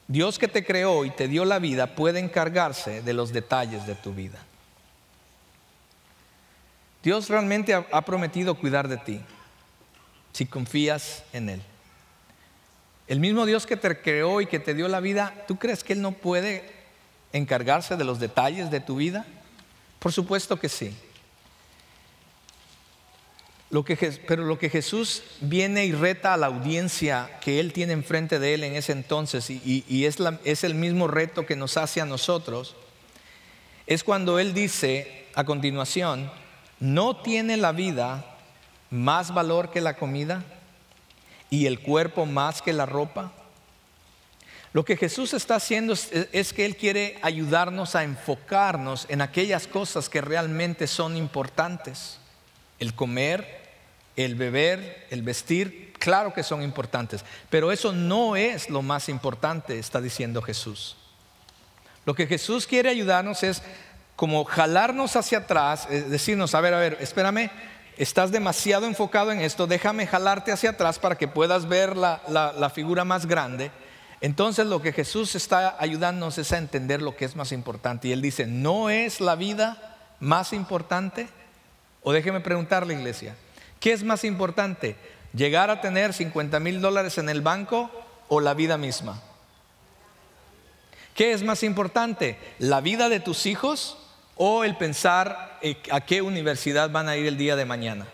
Dios 0.08 0.38
que 0.38 0.48
te 0.48 0.64
creó 0.64 1.04
y 1.04 1.10
te 1.10 1.28
dio 1.28 1.44
la 1.44 1.60
vida 1.60 1.94
puede 1.94 2.18
encargarse 2.18 3.02
de 3.02 3.12
los 3.12 3.32
detalles 3.32 3.86
de 3.86 3.94
tu 3.94 4.12
vida. 4.12 4.44
Dios 7.02 7.28
realmente 7.28 7.74
ha 7.74 8.04
prometido 8.04 8.54
cuidar 8.54 8.88
de 8.88 8.96
ti 8.96 9.20
si 10.32 10.46
confías 10.46 11.24
en 11.32 11.48
Él. 11.48 11.62
El 13.06 13.20
mismo 13.20 13.44
Dios 13.46 13.66
que 13.66 13.76
te 13.76 14.00
creó 14.00 14.40
y 14.40 14.46
que 14.46 14.58
te 14.58 14.74
dio 14.74 14.88
la 14.88 15.00
vida, 15.00 15.34
¿tú 15.46 15.58
crees 15.58 15.84
que 15.84 15.92
Él 15.92 16.00
no 16.00 16.12
puede 16.12 16.64
encargarse 17.32 17.96
de 17.96 18.04
los 18.04 18.18
detalles 18.18 18.70
de 18.70 18.80
tu 18.80 18.96
vida? 18.96 19.26
Por 19.98 20.12
supuesto 20.12 20.58
que 20.58 20.68
sí. 20.68 20.96
pero 24.26 24.44
lo 24.44 24.58
que 24.58 24.70
Jesús 24.70 25.22
viene 25.40 25.84
y 25.84 25.92
reta 25.92 26.34
a 26.34 26.36
la 26.36 26.46
audiencia 26.46 27.38
que 27.40 27.60
Él 27.60 27.72
tiene 27.72 27.92
enfrente 27.92 28.38
de 28.38 28.54
Él 28.54 28.64
en 28.64 28.76
ese 28.76 28.92
entonces, 28.92 29.50
y, 29.50 30.04
es, 30.04 30.16
es 30.44 30.64
el 30.64 30.74
mismo 30.74 31.08
reto 31.08 31.44
que 31.44 31.56
nos 31.56 31.76
hace 31.76 32.00
a 32.00 32.06
nosotros, 32.06 32.76
es 33.86 34.04
cuando 34.04 34.38
Él 34.38 34.54
dice 34.54 35.26
a 35.34 35.44
continuación, 35.44 36.30
¿No 36.82 37.14
tiene 37.14 37.56
la 37.56 37.70
vida 37.70 38.24
más 38.90 39.32
valor 39.32 39.70
que 39.70 39.80
la 39.80 39.94
comida 39.94 40.42
y 41.48 41.66
el 41.66 41.78
cuerpo 41.78 42.26
más 42.26 42.60
que 42.60 42.72
la 42.72 42.86
ropa? 42.86 43.30
Lo 44.72 44.84
que 44.84 44.96
Jesús 44.96 45.32
está 45.32 45.54
haciendo 45.54 45.92
es, 45.92 46.52
que 46.52 46.66
Él 46.66 46.76
quiere 46.76 47.20
ayudarnos 47.22 47.94
a 47.94 48.02
enfocarnos 48.02 49.06
en 49.08 49.20
aquellas 49.20 49.68
cosas 49.68 50.08
que 50.08 50.20
realmente 50.20 50.88
son 50.88 51.16
importantes. 51.16 52.18
El 52.80 52.94
comer, 52.94 53.62
el 54.16 54.34
beber, 54.34 55.06
el 55.10 55.22
vestir, 55.22 55.92
claro 56.00 56.34
que 56.34 56.42
son 56.42 56.64
importantes, 56.64 57.24
pero 57.48 57.70
eso 57.70 57.92
no 57.92 58.34
es 58.34 58.68
lo 58.68 58.82
más 58.82 59.08
importante, 59.08 59.78
está 59.78 60.00
diciendo 60.00 60.42
Jesús. 60.42 60.96
Lo 62.04 62.14
que 62.14 62.26
Jesús 62.26 62.66
quiere 62.66 62.88
ayudarnos 62.88 63.44
es 63.44 63.62
como 64.16 64.44
jalarnos 64.44 65.16
hacia 65.16 65.38
atrás, 65.38 65.88
decirnos, 65.88 66.54
a 66.54 66.60
ver, 66.60 66.74
a 66.74 66.78
ver, 66.78 66.98
espérame, 67.00 67.50
estás 67.96 68.30
demasiado 68.32 68.86
enfocado 68.86 69.32
en 69.32 69.40
esto, 69.40 69.66
déjame 69.66 70.06
jalarte 70.06 70.52
hacia 70.52 70.70
atrás 70.70 70.98
para 70.98 71.16
que 71.16 71.28
puedas 71.28 71.68
ver 71.68 71.96
la, 71.96 72.72
figura 72.74 73.04
más 73.04 73.26
grande. 73.26 73.70
Entonces 74.20 74.66
lo 74.66 74.80
que 74.80 74.92
Jesús 74.92 75.34
está 75.34 75.76
ayudándonos 75.78 76.38
es 76.38 76.52
a 76.52 76.58
entender 76.58 77.02
lo 77.02 77.16
que 77.16 77.24
es 77.24 77.34
más 77.34 77.52
importante. 77.52 78.08
Y 78.08 78.12
Él 78.12 78.22
dice, 78.22 78.46
¿no 78.46 78.88
es 78.88 79.20
la 79.20 79.34
vida 79.34 79.96
más 80.20 80.52
importante? 80.52 81.28
O 82.02 82.12
déjeme 82.12 82.40
preguntarle, 82.40 82.94
iglesia, 82.94 83.34
¿qué 83.80 83.92
es 83.92 84.04
más 84.04 84.24
importante? 84.24 84.96
¿Llegar 85.32 85.70
a 85.70 85.80
tener 85.80 86.12
50 86.12 86.60
mil 86.60 86.80
dólares 86.80 87.18
en 87.18 87.28
el 87.28 87.40
banco 87.40 87.90
o 88.28 88.40
la 88.40 88.54
vida 88.54 88.78
misma? 88.78 89.20
¿Qué 91.14 91.32
es 91.32 91.42
más 91.42 91.62
importante? 91.62 92.38
¿La 92.58 92.80
vida 92.80 93.08
de 93.08 93.20
tus 93.20 93.46
hijos 93.46 93.98
o 94.36 94.64
el 94.64 94.76
pensar 94.76 95.58
eh, 95.62 95.76
a 95.90 96.00
qué 96.00 96.22
universidad 96.22 96.90
van 96.90 97.08
a 97.08 97.16
ir 97.16 97.26
el 97.26 97.36
día 97.36 97.56
de 97.56 97.64
mañana. 97.64 98.06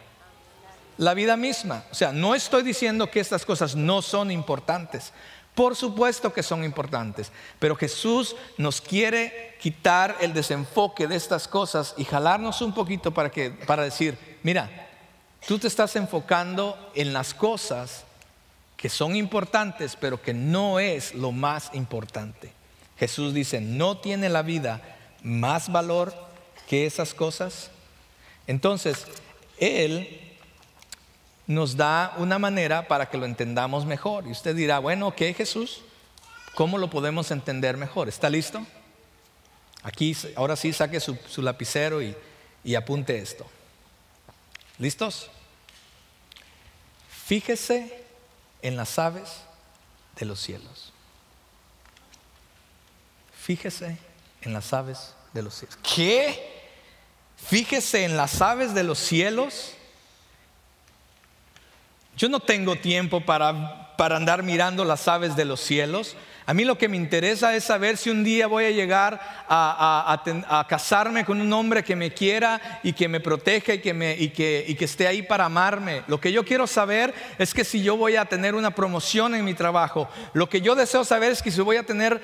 La 0.97 1.15
vida 1.15 1.37
misma. 1.37 1.85
O 1.91 1.95
sea, 1.95 2.13
no 2.13 2.35
estoy 2.35 2.63
diciendo 2.63 3.11
que 3.11 3.21
estas 3.21 3.45
cosas 3.45 3.77
no 3.77 4.03
son 4.03 4.31
importantes. 4.31 5.13
Por 5.55 5.75
supuesto 5.75 6.33
que 6.33 6.43
son 6.43 6.63
importantes, 6.63 7.33
pero 7.59 7.75
Jesús 7.75 8.37
nos 8.59 8.81
quiere 8.81 9.57
quitar 9.61 10.17
el 10.21 10.33
desenfoque 10.33 11.09
de 11.09 11.17
estas 11.17 11.49
cosas 11.49 11.95
y 11.97 12.05
jalarnos 12.05 12.63
un 12.63 12.73
poquito 12.73 13.13
para, 13.13 13.29
que, 13.29 13.51
para 13.51 13.83
decir, 13.83 14.39
mira, 14.45 14.71
tú 15.49 15.59
te 15.59 15.67
estás 15.67 15.97
enfocando 15.97 16.93
en 16.95 17.13
las 17.13 17.35
cosas 17.35 18.05
que 18.77 18.89
son 18.89 19.17
importantes, 19.17 19.97
pero 19.97 20.23
que 20.23 20.33
no 20.33 20.79
es 20.79 21.13
lo 21.15 21.33
más 21.33 21.71
importante. 21.75 22.53
Jesús 22.97 23.35
dice, 23.35 23.61
no 23.61 23.99
tiene 23.99 24.29
la 24.29 24.43
vida 24.43 24.98
más 25.23 25.71
valor 25.71 26.15
que 26.69 26.87
esas 26.87 27.15
cosas? 27.15 27.71
Entonces, 28.47 29.07
Él 29.59 30.37
nos 31.47 31.77
da 31.77 32.15
una 32.19 32.39
manera 32.39 32.89
para 32.89 33.09
que 33.09 33.19
lo 33.19 33.27
entendamos 33.27 33.87
mejor. 33.87 34.27
Y 34.27 34.31
usted 34.31 34.55
dirá, 34.55 34.79
bueno, 34.79 35.15
¿qué 35.15 35.35
Jesús? 35.35 35.83
¿Cómo 36.55 36.79
lo 36.79 36.91
podemos 36.91 37.31
entender 37.31 37.77
mejor? 37.77 38.09
¿Está 38.09 38.29
listo? 38.29 38.67
Aquí, 39.83 40.17
ahora 40.37 40.57
sí, 40.57 40.73
saque 40.73 41.01
su, 41.01 41.43
lapicero 41.43 42.01
y 42.03 42.75
apunte 42.75 43.19
esto. 43.19 43.47
¿Listos? 44.79 45.31
Fíjese 47.27 48.05
en 48.63 48.77
las 48.77 48.99
aves 48.99 49.43
de 50.17 50.27
los 50.27 50.41
cielos. 50.41 50.93
Fíjese 53.39 53.99
en 54.42 54.52
las 54.52 54.73
aves 54.73 55.14
de 55.33 55.42
los 55.42 55.54
cielos. 55.54 55.78
¿Qué? 55.83 56.59
Fíjese 57.37 58.04
en 58.04 58.16
las 58.16 58.40
aves 58.40 58.75
de 58.75 58.85
los 58.85 58.99
cielos. 58.99 59.75
Yo 62.16 62.28
no 62.28 62.40
tengo 62.40 62.76
tiempo 62.76 63.25
para, 63.25 63.97
para 63.97 64.16
andar 64.16 64.42
mirando 64.42 64.85
las 64.85 65.07
aves 65.09 65.37
de 65.37 65.45
los 65.45 65.61
cielos. 65.61 66.16
A 66.49 66.55
mí 66.55 66.64
lo 66.64 66.78
que 66.78 66.88
me 66.88 66.97
interesa 66.97 67.55
es 67.55 67.64
saber 67.64 67.99
si 67.99 68.09
un 68.09 68.25
día 68.25 68.47
voy 68.47 68.64
a 68.64 68.71
llegar 68.71 69.21
a, 69.47 70.64
casarme 70.67 71.23
con 71.26 71.43
un 71.43 71.52
hombre 71.52 71.85
que 71.85 71.95
me 71.95 72.14
quiera 72.14 72.81
y 72.83 72.95
que 72.95 73.07
me 73.07 73.21
proteja 73.21 73.75
y 73.75 73.81
que, 73.81 74.76
esté 74.81 75.07
ahí 75.07 75.21
para 75.21 75.45
amarme. 75.45 76.05
Lo 76.07 76.19
que 76.19 76.33
yo 76.33 76.47
quiero 76.47 76.67
saber 76.67 77.12
es 77.38 77.52
que 77.52 77.64
si 77.64 77.83
yo 77.83 77.99
voy 77.99 78.17
a 78.17 78.25
tener 78.25 78.55
una 78.55 78.71
promoción 78.71 79.35
en 79.35 79.45
mi 79.45 79.52
trabajo. 79.52 80.09
Lo 80.33 80.49
que 80.49 80.62
yo 80.62 80.75
deseo 80.75 81.05
saber 81.05 81.33
es 81.33 81.43
que 81.43 81.50
si 81.50 81.61
voy 81.61 81.76
a 81.76 81.83
tener 81.83 82.19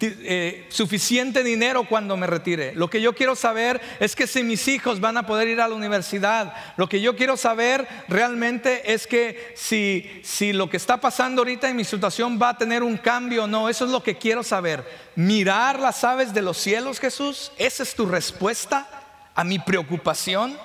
eh, 0.00 0.66
suficiente 0.68 1.42
dinero 1.42 1.84
cuando 1.88 2.14
me 2.18 2.26
retire. 2.26 2.74
Lo 2.74 2.90
que 2.90 3.00
yo 3.00 3.14
quiero 3.14 3.34
saber 3.34 3.80
es 4.00 4.14
que 4.14 4.26
si 4.26 4.42
mis 4.42 4.68
hijos 4.68 5.00
van 5.00 5.16
a 5.16 5.24
poder 5.24 5.48
ir 5.48 5.62
a 5.62 5.68
la 5.68 5.74
universidad. 5.74 6.52
Lo 6.76 6.90
que 6.90 7.00
yo 7.00 7.16
quiero 7.16 7.38
saber 7.38 7.88
realmente 8.08 8.92
es 8.92 9.06
que 9.06 9.54
si, 9.56 10.20
si 10.22 10.52
lo 10.52 10.68
que 10.68 10.76
está 10.76 11.00
pasando 11.00 11.40
ahorita 11.40 11.70
en 11.70 11.76
mi 11.76 11.84
situación 11.84 12.38
va 12.38 12.50
a 12.50 12.58
tener 12.58 12.82
un 12.82 12.98
cambio 12.98 13.44
o 13.44 13.61
eso 13.68 13.84
es 13.84 13.90
lo 13.90 14.02
que 14.02 14.18
quiero 14.18 14.42
saber. 14.42 15.12
Mirar 15.14 15.78
las 15.78 16.04
aves 16.04 16.32
de 16.32 16.42
los 16.42 16.56
cielos, 16.56 16.98
Jesús. 16.98 17.52
¿Esa 17.58 17.82
es 17.82 17.94
tu 17.94 18.06
respuesta 18.06 18.88
a 19.34 19.44
mi 19.44 19.58
preocupación? 19.58 20.58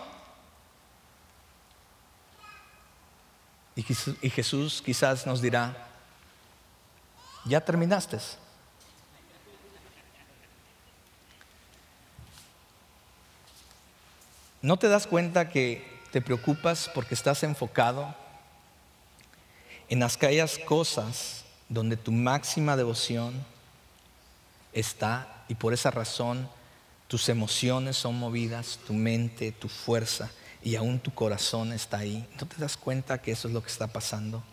Y 3.76 4.30
Jesús 4.32 4.82
quizás 4.84 5.28
nos 5.28 5.40
dirá, 5.40 5.88
ya 7.46 7.62
terminaste. 7.62 8.18
¿No 14.62 14.78
te 14.78 14.88
das 14.88 15.06
cuenta 15.06 15.50
que 15.50 16.02
te 16.12 16.22
preocupas 16.22 16.90
porque 16.94 17.14
estás 17.14 17.44
enfocado 17.44 18.16
en 19.90 20.02
aquellas 20.04 20.58
cosas 20.58 21.46
donde 21.70 21.98
tu 21.98 22.12
máxima 22.12 22.76
devoción 22.76 23.34
está 24.74 25.44
y 25.48 25.56
por 25.56 25.74
esa 25.74 25.92
razón 25.92 26.50
tus 27.08 27.30
emociones 27.30 27.96
son 27.98 28.20
movidas, 28.20 28.80
tu 28.86 28.94
mente, 28.94 29.52
tu 29.52 29.70
fuerza 29.70 30.30
y 30.62 30.76
aún 30.76 31.00
tu 31.00 31.14
corazón 31.14 31.72
está 31.72 32.00
ahí. 32.00 32.28
¿No 32.40 32.48
te 32.48 32.58
das 32.58 32.76
cuenta 32.78 33.22
que 33.22 33.32
eso 33.32 33.48
es 33.48 33.54
lo 33.54 33.62
que 33.62 33.70
está 33.70 33.88
pasando? 33.88 34.44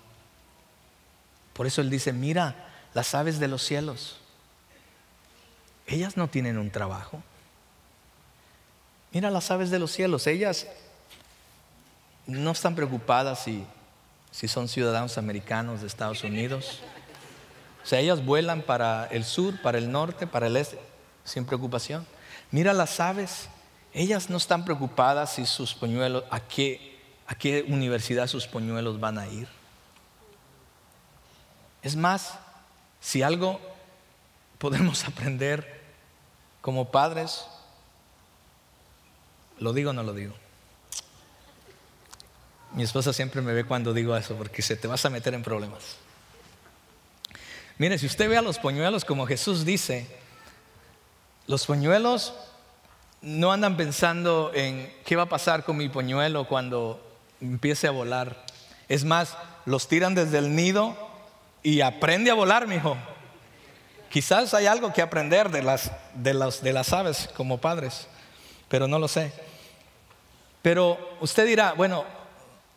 Por 1.53 1.67
eso 1.67 1.81
Él 1.81 1.91
dice, 1.91 2.13
mira 2.13 2.71
las 2.95 3.15
aves 3.15 3.39
de 3.39 3.49
los 3.49 3.63
cielos. 3.63 4.19
Ellas 5.87 6.17
no 6.17 6.29
tienen 6.29 6.59
un 6.59 6.71
trabajo. 6.71 7.23
Mira 9.13 9.31
las 9.31 9.51
aves 9.51 9.71
de 9.71 9.79
los 9.79 9.93
cielos. 9.93 10.27
Ellas 10.27 10.67
no 12.27 12.53
están 12.53 12.75
preocupadas 12.75 13.45
si, 13.45 13.65
si 14.31 14.49
son 14.49 14.69
ciudadanos 14.69 15.19
americanos 15.19 15.81
de 15.81 15.87
Estados 15.87 16.25
Unidos 16.25 16.81
o 17.85 17.87
sea, 17.87 18.01
ellas 18.01 18.25
vuelan 18.25 18.63
para 18.63 19.07
el 19.07 19.25
sur, 19.25 19.61
para 19.61 19.77
el 19.77 19.93
norte, 19.93 20.27
para 20.27 20.47
el 20.47 20.57
este, 20.57 20.81
sin 21.23 21.45
preocupación. 21.45 22.07
Mira 22.51 22.73
las 22.73 22.99
aves, 22.99 23.49
ellas 23.93 24.31
no 24.31 24.39
están 24.39 24.65
preocupadas 24.65 25.35
si 25.35 25.45
sus 25.45 25.75
polluelos, 25.75 26.25
a 26.31 26.41
qué, 26.41 26.99
a 27.27 27.35
qué 27.35 27.63
universidad 27.69 28.27
sus 28.27 28.47
polluelos 28.47 28.99
van 29.01 29.19
a 29.19 29.27
ir. 29.27 29.47
Es 31.83 31.95
más, 31.95 32.39
si 33.01 33.23
algo 33.23 33.61
podemos 34.57 35.05
aprender 35.07 35.83
como 36.63 36.91
padres, 36.91 37.45
¿lo 39.59 39.75
digo 39.75 39.91
o 39.91 39.93
no 39.93 40.03
lo 40.03 40.15
digo? 40.15 40.35
Mi 42.73 42.83
esposa 42.83 43.13
siempre 43.13 43.43
me 43.43 43.53
ve 43.53 43.65
cuando 43.65 43.93
digo 43.93 44.17
eso 44.17 44.35
porque 44.37 44.63
se 44.63 44.75
te 44.75 44.89
vas 44.89 45.05
a 45.05 45.11
meter 45.11 45.35
en 45.35 45.43
problemas. 45.43 45.99
Mire, 47.77 47.99
si 47.99 48.07
usted 48.07 48.29
ve 48.29 48.37
a 48.37 48.43
los 48.43 48.59
poñuelos 48.59 49.05
como 49.05 49.27
Jesús 49.27 49.65
dice, 49.65 50.07
los 51.47 51.67
poñuelos 51.67 52.35
no 53.21 53.53
andan 53.53 53.77
pensando 53.77 54.53
en 54.55 54.93
qué 55.05 55.17
va 55.17 55.25
a 55.25 55.29
pasar 55.29 55.65
con 55.65 55.77
mi 55.77 55.89
poñuelo 55.89 56.47
cuando 56.47 57.01
empiece 57.41 57.89
a 57.89 57.91
volar. 57.91 58.45
Es 58.89 59.05
más, 59.05 59.37
los 59.65 59.89
tiran 59.89 60.15
desde 60.15 60.39
el 60.39 60.55
nido 60.55 60.97
y 61.65 61.81
aprende 61.81 62.31
a 62.31 62.35
volar, 62.35 62.69
mi 62.69 62.77
hijo. 62.77 62.97
Quizás 64.09 64.55
hay 64.55 64.67
algo 64.67 64.93
que 64.93 65.03
aprender 65.03 65.51
de 65.51 65.63
las, 65.63 65.91
de, 66.15 66.33
de 66.63 66.73
las 66.73 66.93
aves 66.93 67.29
como 67.37 67.59
padres, 67.59 68.07
pero 68.69 68.87
no 68.87 69.01
lo 69.01 69.09
sé. 69.09 69.33
Pero 70.63 71.17
usted 71.21 71.45
dirá, 71.45 71.73
bueno, 71.73 72.05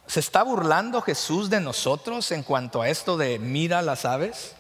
¿se 0.08 0.22
está 0.22 0.42
burlando 0.42 1.02
Jesús 1.02 1.52
de 1.52 1.60
nosotros 1.62 2.32
en 2.32 2.42
cuanto 2.42 2.82
a 2.82 2.90
esto 2.90 3.16
de 3.16 3.38
mira 3.38 3.84
las 3.84 4.04
aves? 4.06 4.56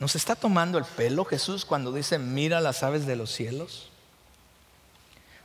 ¿Nos 0.00 0.16
está 0.16 0.34
tomando 0.34 0.78
el 0.78 0.84
pelo 0.84 1.26
Jesús 1.26 1.66
cuando 1.66 1.92
dice, 1.92 2.18
mira 2.18 2.62
las 2.62 2.82
aves 2.82 3.06
de 3.06 3.16
los 3.16 3.30
cielos? 3.30 3.90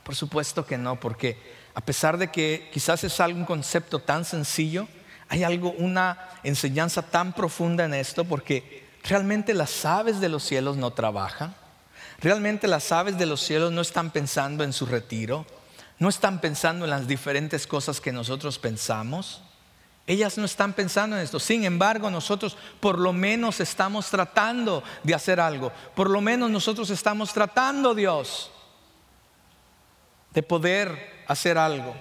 Por 0.02 0.16
supuesto 0.16 0.64
que 0.64 0.78
no, 0.78 0.98
porque 0.98 1.38
a 1.74 1.82
pesar 1.82 2.16
de 2.16 2.30
que 2.30 2.70
quizás 2.72 3.04
es 3.04 3.20
algún 3.20 3.44
concepto 3.44 3.98
tan 3.98 4.24
sencillo, 4.24 4.88
hay 5.28 5.44
algo, 5.44 5.72
una 5.72 6.30
enseñanza 6.42 7.02
tan 7.02 7.34
profunda 7.34 7.84
en 7.84 7.92
esto, 7.92 8.24
porque 8.24 8.86
realmente 9.04 9.52
las 9.52 9.84
aves 9.84 10.20
de 10.20 10.30
los 10.30 10.42
cielos 10.42 10.78
no 10.78 10.90
trabajan, 10.92 11.54
realmente 12.20 12.66
las 12.66 12.92
aves 12.92 13.18
de 13.18 13.26
los 13.26 13.42
cielos 13.42 13.72
no 13.72 13.82
están 13.82 14.10
pensando 14.10 14.64
en 14.64 14.72
su 14.72 14.86
retiro, 14.86 15.44
no 15.98 16.08
están 16.08 16.40
pensando 16.40 16.86
en 16.86 16.90
las 16.92 17.06
diferentes 17.06 17.66
cosas 17.66 18.00
que 18.00 18.12
nosotros 18.12 18.58
pensamos. 18.58 19.42
Ellas 20.06 20.38
no 20.38 20.44
están 20.44 20.72
pensando 20.72 21.16
en 21.16 21.22
esto. 21.22 21.40
Sin 21.40 21.64
embargo, 21.64 22.10
nosotros 22.10 22.56
por 22.78 22.98
lo 22.98 23.12
menos 23.12 23.58
estamos 23.60 24.08
tratando 24.08 24.84
de 25.02 25.14
hacer 25.14 25.40
algo. 25.40 25.72
Por 25.94 26.10
lo 26.10 26.20
menos 26.20 26.48
nosotros 26.50 26.90
estamos 26.90 27.32
tratando, 27.32 27.92
Dios, 27.94 28.52
de 30.32 30.44
poder 30.44 31.24
hacer 31.26 31.58
algo. 31.58 31.94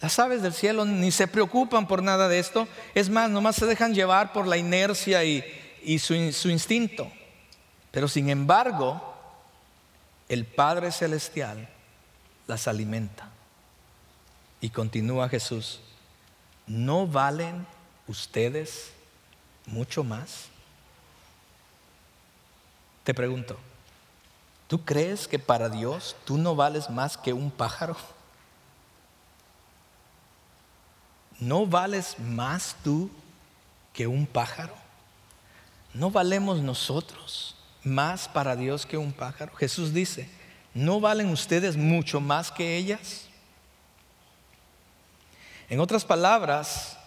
Las 0.00 0.18
aves 0.20 0.42
del 0.42 0.52
cielo 0.52 0.84
ni 0.84 1.10
se 1.10 1.26
preocupan 1.26 1.88
por 1.88 2.02
nada 2.02 2.28
de 2.28 2.38
esto. 2.38 2.68
Es 2.94 3.10
más, 3.10 3.28
nomás 3.28 3.56
se 3.56 3.66
dejan 3.66 3.94
llevar 3.94 4.32
por 4.32 4.46
la 4.46 4.56
inercia 4.56 5.24
y, 5.24 5.98
su, 5.98 6.32
su 6.32 6.48
instinto. 6.48 7.10
Pero 7.90 8.06
sin 8.06 8.28
embargo, 8.28 9.14
el 10.28 10.44
Padre 10.44 10.92
Celestial 10.92 11.68
las 12.46 12.68
alimenta. 12.68 13.30
Y 14.60 14.70
continúa 14.70 15.28
Jesús. 15.28 15.80
¿No 16.66 17.06
valen 17.06 17.66
ustedes 18.06 18.92
mucho 19.66 20.04
más? 20.04 20.46
Te 23.04 23.12
pregunto, 23.12 23.58
¿tú 24.66 24.84
crees 24.84 25.28
que 25.28 25.38
para 25.38 25.68
Dios 25.68 26.16
tú 26.24 26.38
no 26.38 26.56
vales 26.56 26.88
más 26.88 27.16
que 27.16 27.32
un 27.32 27.50
pájaro? 27.50 27.96
¿No 31.38 31.66
vales 31.66 32.18
más 32.18 32.76
tú 32.82 33.10
que 33.92 34.06
un 34.06 34.26
pájaro? 34.26 34.74
¿No 35.92 36.10
valemos 36.10 36.60
nosotros 36.60 37.56
más 37.82 38.28
para 38.28 38.56
Dios 38.56 38.86
que 38.86 38.96
un 38.96 39.12
pájaro? 39.12 39.54
Jesús 39.54 39.92
dice, 39.92 40.28
¿no 40.72 41.00
valen 41.00 41.28
ustedes 41.28 41.76
mucho 41.76 42.20
más 42.20 42.50
que 42.50 42.76
ellas? 42.76 43.28
En 45.68 45.80
otras 45.80 46.04
palabras, 46.04 46.98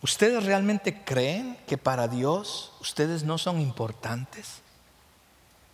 ¿ustedes 0.00 0.44
realmente 0.44 1.04
creen 1.04 1.58
que 1.66 1.76
para 1.76 2.06
Dios 2.06 2.72
ustedes 2.80 3.24
no 3.24 3.36
son 3.38 3.60
importantes? 3.60 4.60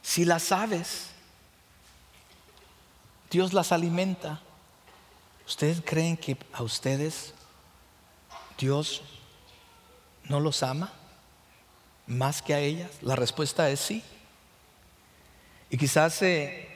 Si 0.02 0.24
las 0.24 0.50
aves, 0.52 1.08
Dios 3.30 3.52
las 3.52 3.72
alimenta, 3.72 4.40
¿ustedes 5.46 5.82
creen 5.84 6.16
que 6.16 6.36
a 6.52 6.62
ustedes 6.62 7.34
Dios 8.58 9.02
no 10.24 10.40
los 10.40 10.62
ama 10.62 10.92
más 12.06 12.40
que 12.40 12.54
a 12.54 12.60
ellas? 12.60 12.90
La 13.02 13.16
respuesta 13.16 13.68
es 13.68 13.80
sí. 13.80 14.02
Y 15.68 15.76
quizás 15.76 16.14
se 16.14 16.73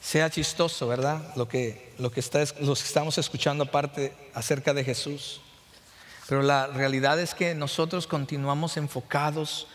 sea 0.00 0.30
chistoso, 0.30 0.86
¿verdad? 0.88 1.34
Lo 1.36 1.48
que, 1.48 1.92
lo 1.98 2.10
que, 2.10 2.20
estamos 2.20 3.18
escuchando 3.18 3.64
aparte 3.64 4.14
acerca 4.34 4.72
de 4.72 4.84
Jesús. 4.84 5.40
Pero 6.28 6.42
la 6.42 6.66
realidad 6.66 7.18
es 7.18 7.34
que 7.34 7.54
nosotros 7.54 8.06
continuamos 8.06 8.76
enfocados 8.76 9.66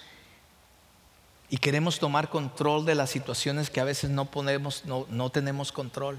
y 1.50 1.58
queremos 1.58 2.00
tomar 2.00 2.30
control 2.30 2.86
de 2.86 2.96
las 2.96 3.10
situaciones 3.10 3.70
que 3.70 3.80
a 3.80 3.84
veces 3.84 4.10
no, 4.10 4.30
no, 4.86 5.06
no 5.10 5.30
tenemos 5.30 5.72
control. 5.72 6.18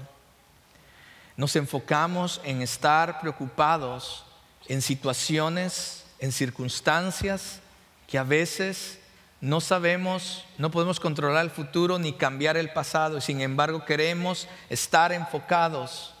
Nos 1.37 1.55
enfocamos 1.55 2.41
en 2.43 2.61
estar 2.61 3.19
preocupados 3.19 4.23
en 4.67 4.81
situaciones, 4.81 6.05
en 6.19 6.31
circunstancias 6.31 7.59
que 8.07 8.17
a 8.17 8.23
veces 8.23 8.99
no 9.45 9.61
sabemos, 9.61 10.45
no 10.57 10.71
podemos 10.71 10.99
controlar 10.99 11.43
el 11.45 11.51
futuro 11.51 11.99
ni 11.99 12.13
cambiar 12.13 12.57
el 12.57 12.73
pasado, 12.73 13.17
y 13.17 13.21
sin 13.21 13.41
embargo 13.41 13.85
queremos 13.85 14.47
estar 14.69 15.11
enfocados 15.11 16.13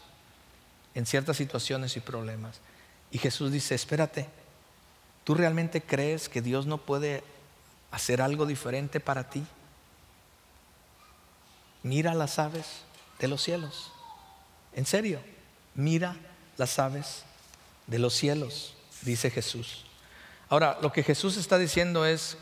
en 0.93 1.05
ciertas 1.05 1.37
situaciones 1.37 1.97
y 1.97 1.99
problemas. 1.99 2.59
Y 3.11 3.17
Jesús 3.17 3.51
dice, 3.51 3.75
espérate, 3.75 4.29
¿Tú 5.25 5.33
realmente 5.33 5.81
crees 5.81 6.29
que 6.29 6.41
Dios 6.41 6.67
no 6.67 6.77
puede 6.77 7.23
hacer 7.91 8.21
algo 8.21 8.45
diferente 8.45 8.99
para 8.99 9.27
ti? 9.27 9.43
Mira 11.81 12.13
las 12.13 12.37
aves 12.37 12.83
de 13.19 13.27
los 13.27 13.41
cielos. 13.41 13.91
En 14.73 14.85
serio, 14.85 15.19
mira 15.73 16.15
las 16.57 16.77
aves 16.77 17.23
de 17.87 17.97
los 17.97 18.13
cielos, 18.13 18.75
dice 19.01 19.31
Jesús. 19.31 19.85
Ahora, 20.47 20.77
lo 20.79 20.91
que 20.91 21.01
Jesús 21.01 21.37
está 21.37 21.57
diciendo 21.57 22.05
es 22.05 22.37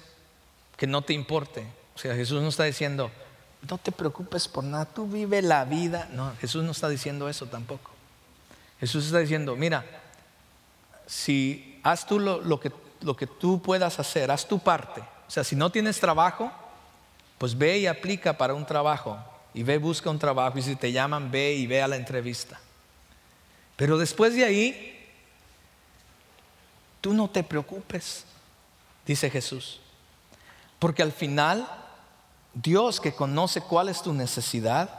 que 0.77 0.88
no 0.88 1.01
te 1.01 1.13
importe. 1.13 1.65
O 1.95 1.99
sea, 1.99 2.15
Jesús 2.15 2.41
no 2.41 2.49
está 2.49 2.63
diciendo, 2.63 3.12
no 3.69 3.77
te 3.77 3.91
preocupes 3.91 4.47
por 4.47 4.63
nada, 4.63 4.86
tú 4.86 5.07
vive 5.07 5.41
la 5.41 5.65
vida. 5.65 6.09
No, 6.13 6.33
Jesús 6.39 6.63
no 6.63 6.71
está 6.71 6.89
diciendo 6.89 7.29
eso 7.29 7.45
tampoco. 7.45 7.91
Jesús 8.79 9.05
está 9.05 9.19
diciendo, 9.19 9.55
mira, 9.55 9.86
si 11.07 11.79
haz 11.83 12.05
tú 12.05 12.19
lo, 12.19 12.59
que, 12.59 12.71
lo 13.01 13.15
que 13.15 13.27
tú 13.27 13.62
puedas 13.62 13.99
hacer, 13.99 14.31
haz 14.31 14.47
tu 14.47 14.59
parte. 14.59 15.01
O 15.01 15.31
sea, 15.31 15.43
si 15.43 15.55
no 15.55 15.71
tienes 15.71 15.99
trabajo, 15.99 16.51
pues 17.38 17.57
ve 17.57 17.79
y 17.79 17.88
aplica 17.88 18.38
para 18.38 18.53
un 18.53 18.65
trabajo. 18.65 19.17
Y 19.53 19.63
ve, 19.63 19.77
busca 19.77 20.09
un 20.09 20.19
trabajo. 20.19 20.57
Y 20.57 20.63
si 20.63 20.75
te 20.75 20.91
llaman, 20.91 21.31
ve 21.31 21.53
y 21.53 21.67
ve 21.67 21.81
a 21.81 21.88
la 21.88 21.95
entrevista. 21.95 22.59
Pero 23.75 23.97
después 23.97 24.36
de 24.36 24.43
ahí, 24.43 25.07
tú 27.01 27.13
no 27.13 27.29
te 27.29 27.43
preocupes, 27.43 28.25
dice 29.05 29.29
Jesús. 29.29 29.79
Porque 30.84 31.02
al 31.02 31.13
final, 31.13 31.65
Dios 32.54 33.00
que 33.00 33.13
conoce 33.13 33.62
cuál 33.62 33.88
es 33.88 34.02
tu 34.02 34.12
necesidad, 34.12 34.89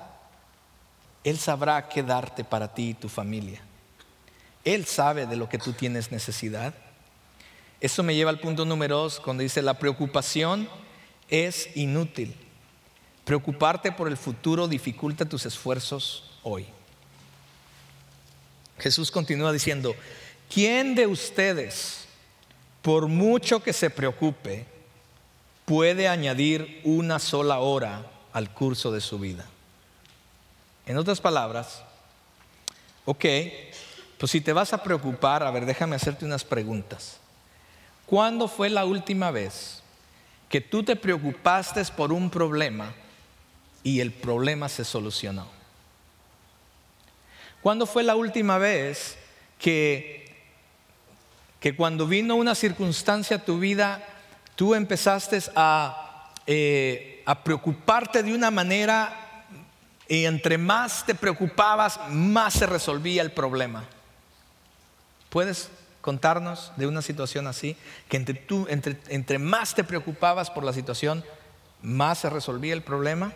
Él 1.23 1.39
sabrá 1.39 1.91
qué 1.91 2.03
darte 2.03 2.43
para 2.43 2.73
ti 2.73 2.89
y 2.89 2.95
tu 2.95 3.11
familia. 3.11 3.61
Él 4.65 4.87
sabe 4.87 5.27
de 5.27 5.37
lo 5.37 5.47
que 5.47 5.59
tú 5.59 5.75
tienes 5.75 6.11
necesidad. 6.11 6.73
Eso 7.83 8.03
me 8.03 8.15
lleva 8.15 8.31
al 8.31 8.41
punto 8.41 8.65
número 8.65 8.97
dos, 8.97 9.21
cuando 9.21 9.43
dice, 9.43 9.61
la 9.61 9.79
preocupación 9.79 10.71
es 11.29 11.69
inútil. 11.77 12.35
Preocuparte 13.27 13.93
por 13.93 14.09
el 14.09 14.17
futuro 14.17 14.67
dificulta 14.67 15.27
tus 15.27 15.45
esfuerzos 15.45 16.31
hoy. 16.45 16.67
Jesús 18.79 19.11
continúa 19.11 19.53
diciendo, 19.53 19.95
¿quién 20.49 20.95
de 20.95 21.07
ustedes, 21.07 22.07
por 22.81 23.07
mucho 23.07 23.63
que 23.63 23.75
se 23.75 23.91
preocupe, 23.91 24.73
puede 25.65 26.09
añadir 26.09 26.81
una 26.85 27.19
sola 27.19 27.59
hora 27.61 28.07
al 28.33 28.51
curso 28.51 28.93
de 28.93 29.01
su 29.01 29.19
vida? 29.19 29.47
En 30.87 30.99
otras 30.99 31.21
palabras, 31.21 31.83
ok, 33.05 33.25
pues 34.19 34.31
si 34.31 34.41
te 34.41 34.53
vas 34.53 34.73
a 34.73 34.83
preocupar, 34.83 35.43
a 35.43 35.51
ver, 35.51 35.67
déjame 35.67 35.97
hacerte 35.97 36.25
unas 36.25 36.45
preguntas. 36.45 37.19
¿Cuándo 38.07 38.49
fue 38.49 38.69
la 38.71 38.85
última 38.85 39.31
vez 39.31 39.83
que 40.49 40.61
tú 40.61 40.83
te 40.83 40.95
preocupaste 40.95 41.83
por 41.97 42.13
un 42.13 42.31
problema 42.31 42.95
y 43.83 44.01
el 44.01 44.13
problema 44.13 44.69
se 44.69 44.85
solucionó? 44.85 45.47
¿Cuándo 47.63 47.87
fue 47.87 48.03
la 48.03 48.15
última 48.15 48.59
vez 48.59 49.17
que, 49.59 50.37
que 51.61 51.75
cuando 51.75 52.07
vino 52.07 52.37
una 52.37 52.55
circunstancia 52.55 53.39
a 53.39 53.45
tu 53.45 53.59
vida, 53.59 54.07
tú 54.57 54.75
empezaste 54.75 55.41
a, 55.55 56.33
eh, 56.47 57.23
a 57.27 57.43
preocuparte 57.43 58.23
de 58.23 58.35
una 58.35 58.51
manera 58.51 59.47
y 60.09 60.25
entre 60.25 60.59
más 60.59 61.05
te 61.07 61.15
preocupabas, 61.15 61.99
más 62.11 62.55
se 62.55 62.67
resolvía 62.67 63.23
el 63.23 63.33
problema? 63.33 63.85
¿Puedes 65.31 65.71
contarnos 66.01 66.73
de 66.77 66.87
una 66.87 67.03
situación 67.03 67.47
así? 67.47 67.77
Que 68.09 68.17
entre, 68.17 68.35
tú, 68.35 68.67
entre, 68.69 68.99
entre 69.09 69.39
más 69.39 69.75
te 69.75 69.83
preocupabas 69.83 70.51
por 70.51 70.65
la 70.65 70.73
situación, 70.73 71.25
más 71.83 72.19
se 72.19 72.31
resolvía 72.31 72.75
el 72.75 72.83
problema. 72.83 73.33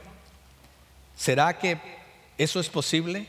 ¿Será 1.16 1.58
que 1.58 1.80
eso 2.36 2.60
es 2.60 2.68
posible? 2.68 3.26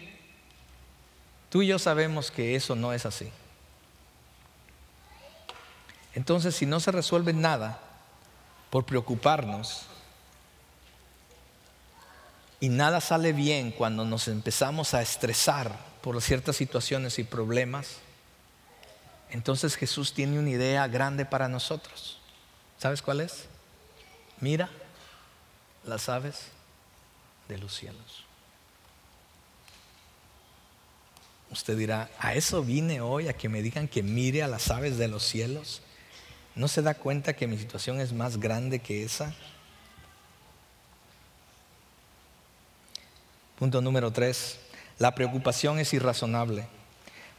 Tú 1.50 1.62
y 1.62 1.68
yo 1.68 1.80
sabemos 1.80 2.30
que 2.30 2.56
eso 2.56 2.76
no 2.76 2.94
es 2.94 3.06
así. 3.06 3.32
Entonces, 6.14 6.56
si 6.56 6.66
no 6.66 6.80
se 6.80 6.92
resuelve 6.92 7.34
nada 7.34 7.80
por 8.70 8.86
preocuparnos 8.86 9.84
y 12.60 12.70
nada 12.70 13.00
sale 13.00 13.34
bien 13.34 13.72
cuando 13.72 14.06
nos 14.06 14.28
empezamos 14.28 14.94
a 14.94 15.02
estresar 15.02 15.78
por 16.02 16.22
ciertas 16.22 16.56
situaciones 16.56 17.20
y 17.20 17.24
problemas, 17.24 17.98
entonces 19.30 19.76
Jesús 19.76 20.14
tiene 20.14 20.40
una 20.40 20.50
idea 20.50 20.88
grande 20.88 21.26
para 21.26 21.48
nosotros. 21.48 22.20
¿Sabes 22.78 23.02
cuál 23.02 23.22
es? 23.22 23.46
Mira 24.40 24.70
las 25.84 26.10
aves 26.10 26.48
de 27.48 27.58
los 27.58 27.76
cielos. 27.76 28.26
Usted 31.52 31.78
dirá, 31.78 32.10
¿a 32.20 32.36
eso 32.36 32.64
vine 32.64 33.02
hoy? 33.02 33.28
¿A 33.28 33.34
que 33.34 33.50
me 33.50 33.62
digan 33.62 33.88
que 33.88 34.04
mire 34.04 34.44
a 34.44 34.48
las 34.48 34.70
aves 34.70 34.98
de 34.98 35.08
los 35.08 35.24
cielos? 35.24 35.82
¿No 36.60 36.68
se 36.68 36.82
da 36.82 36.94
cuenta 36.94 37.32
que 37.32 37.48
mi 37.48 37.58
situación 37.58 38.02
es 38.02 38.12
más 38.12 38.38
grande 38.38 38.80
que 38.80 39.06
esa? 39.06 39.34
Punto 43.58 43.82
número 43.82 44.12
tres. 44.12 44.60
La 44.98 45.16
preocupación 45.16 45.80
es 45.80 45.94
irrazonable. 45.94 46.68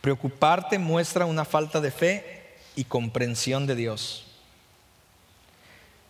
Preocuparte 0.01 0.79
muestra 0.79 1.27
una 1.27 1.45
falta 1.45 1.83
de 1.83 1.91
fe 1.91 2.57
y 2.75 2.85
comprensión 2.85 3.67
de 3.67 3.75
Dios. 3.75 4.25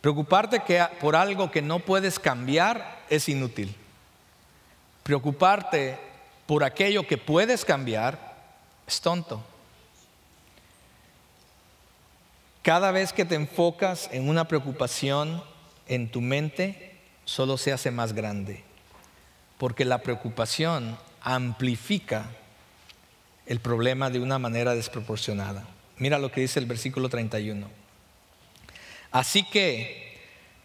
Preocuparte 0.02 0.62
por 1.00 1.16
algo 1.16 1.50
que 1.50 1.62
no 1.62 1.80
puedes 1.80 2.20
cambiar 2.20 3.00
es 3.10 3.28
inútil. 3.28 3.74
Preocuparte 5.02 5.98
por 6.46 6.62
aquello 6.62 7.08
que 7.08 7.18
puedes 7.18 7.64
cambiar 7.64 8.36
es 8.86 9.00
tonto. 9.00 9.44
Cada 12.62 12.90
vez 12.90 13.12
que 13.12 13.24
te 13.24 13.36
enfocas 13.36 14.10
en 14.12 14.28
una 14.28 14.46
preocupación 14.46 15.42
en 15.88 16.10
tu 16.10 16.20
mente, 16.20 16.94
solo 17.24 17.56
se 17.56 17.72
hace 17.72 17.90
más 17.90 18.12
grande, 18.12 18.62
porque 19.56 19.84
la 19.84 20.02
preocupación 20.02 20.98
amplifica 21.22 22.26
el 23.46 23.60
problema 23.60 24.10
de 24.10 24.20
una 24.20 24.38
manera 24.38 24.74
desproporcionada. 24.74 25.64
Mira 25.96 26.18
lo 26.18 26.30
que 26.30 26.42
dice 26.42 26.58
el 26.58 26.66
versículo 26.66 27.08
31. 27.08 27.66
Así 29.10 29.42
que 29.42 30.09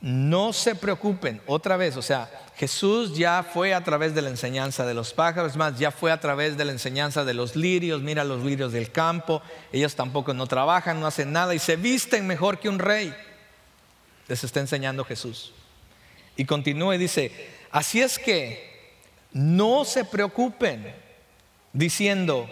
no 0.06 0.54
se 0.54 0.76
preocupen 0.76 1.42
otra 1.48 1.78
vez, 1.78 1.98
o 1.98 2.02
sea, 2.04 2.30
Jesús 2.58 3.18
ya 3.18 3.42
fue 3.42 3.74
a 3.74 3.84
través 3.84 4.14
de 4.14 4.22
la 4.22 4.30
enseñanza 4.30 4.86
de 4.86 4.94
los 4.94 5.14
pájaros, 5.14 5.56
más, 5.56 5.80
ya 5.80 5.90
fue 5.90 6.12
a 6.12 6.20
través 6.20 6.58
de 6.58 6.66
la 6.66 6.72
enseñanza 6.72 7.26
de 7.26 7.34
los 7.34 7.56
lirios, 7.56 8.04
mira 8.04 8.24
los 8.24 8.44
lirios 8.44 8.72
del 8.72 8.92
campo, 8.92 9.42
ellos 9.72 9.96
tampoco 9.96 10.36
no 10.36 10.46
trabajan, 10.46 11.00
no 11.00 11.08
hacen 11.08 11.32
nada 11.32 11.56
y 11.56 11.60
se 11.60 11.76
visten 11.76 12.28
mejor 12.28 12.60
que 12.60 12.70
un 12.70 12.78
rey. 12.78 13.16
Les 14.28 14.44
está 14.44 14.60
enseñando 14.60 15.04
Jesús. 15.04 15.54
Y 16.36 16.46
continúa 16.46 16.96
y 16.96 17.00
dice, 17.00 17.50
así 17.72 18.02
es 18.02 18.20
que 18.20 18.94
no 19.32 19.86
se 19.86 20.06
preocupen 20.06 20.94
diciendo, 21.74 22.48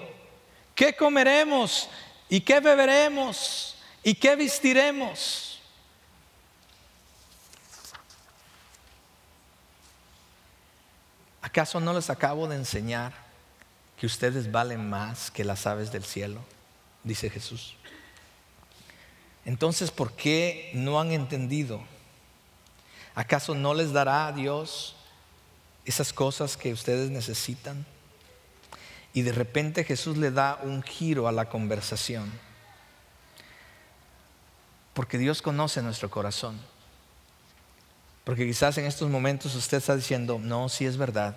¿Qué 0.76 0.94
comeremos? 0.94 1.88
¿Y 2.30 2.42
qué 2.42 2.60
beberemos? 2.60 3.76
¿Y 4.04 4.16
qué 4.16 4.36
vestiremos? 4.36 5.53
¿Acaso 11.44 11.82
no 11.82 11.94
les 11.94 12.10
acabo 12.10 12.48
de 12.48 12.56
enseñar 12.56 13.12
que 14.00 14.06
ustedes 14.06 14.50
valen 14.50 14.90
más 14.90 15.30
que 15.30 15.44
las 15.44 15.68
aves 15.68 15.92
del 15.92 16.06
cielo? 16.06 16.40
Dice 17.04 17.30
Jesús. 17.30 17.76
Entonces, 19.44 19.92
¿por 19.92 20.14
qué 20.14 20.72
no 20.74 21.02
han 21.02 21.12
entendido? 21.12 21.84
¿Acaso 23.14 23.56
no 23.56 23.74
les 23.74 23.92
dará 23.92 24.28
a 24.28 24.32
Dios 24.32 24.96
esas 25.84 26.14
cosas 26.14 26.56
que 26.56 26.72
ustedes 26.72 27.10
necesitan? 27.10 27.86
Y 29.14 29.24
de 29.24 29.34
repente 29.34 29.84
Jesús 29.84 30.16
le 30.16 30.32
da 30.32 30.60
un 30.64 30.82
giro 30.82 31.28
a 31.28 31.34
la 31.34 31.50
conversación. 31.50 32.32
Porque 34.94 35.18
Dios 35.18 35.42
conoce 35.42 35.82
nuestro 35.82 36.10
corazón. 36.10 36.58
Porque 38.24 38.46
quizás 38.46 38.78
en 38.78 38.86
estos 38.86 39.10
momentos 39.10 39.54
usted 39.56 39.78
está 39.78 39.96
diciendo, 39.96 40.40
no, 40.42 40.70
sí 40.70 40.86
es 40.86 40.98
verdad, 40.98 41.36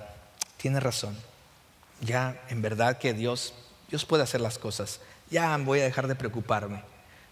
tiene 0.57 0.81
razón. 0.81 1.17
Ya, 2.01 2.41
en 2.49 2.63
verdad 2.63 2.99
que 2.99 3.13
Dios, 3.13 3.55
Dios 3.89 4.05
puede 4.05 4.23
hacer 4.23 4.41
las 4.41 4.59
cosas. 4.59 5.01
Ya 5.31 5.57
voy 5.57 5.81
a 5.81 5.85
dejar 5.85 6.07
de 6.07 6.15
preocuparme. 6.15 6.83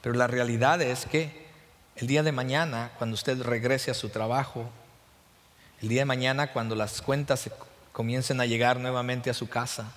Pero 0.02 0.16
la 0.16 0.26
realidad 0.26 0.82
es 0.82 1.06
que 1.06 1.46
el 1.96 2.06
día 2.06 2.22
de 2.22 2.32
mañana, 2.32 2.90
cuando 2.98 3.14
usted 3.14 3.40
regrese 3.42 3.90
a 3.90 3.94
su 3.94 4.08
trabajo, 4.08 4.68
el 5.80 5.88
día 5.88 6.00
de 6.00 6.06
mañana, 6.06 6.52
cuando 6.52 6.74
las 6.74 7.00
cuentas 7.00 7.48
comiencen 7.92 8.40
a 8.40 8.46
llegar 8.46 8.80
nuevamente 8.80 9.30
a 9.30 9.34
su 9.34 9.48
casa, 9.48 9.92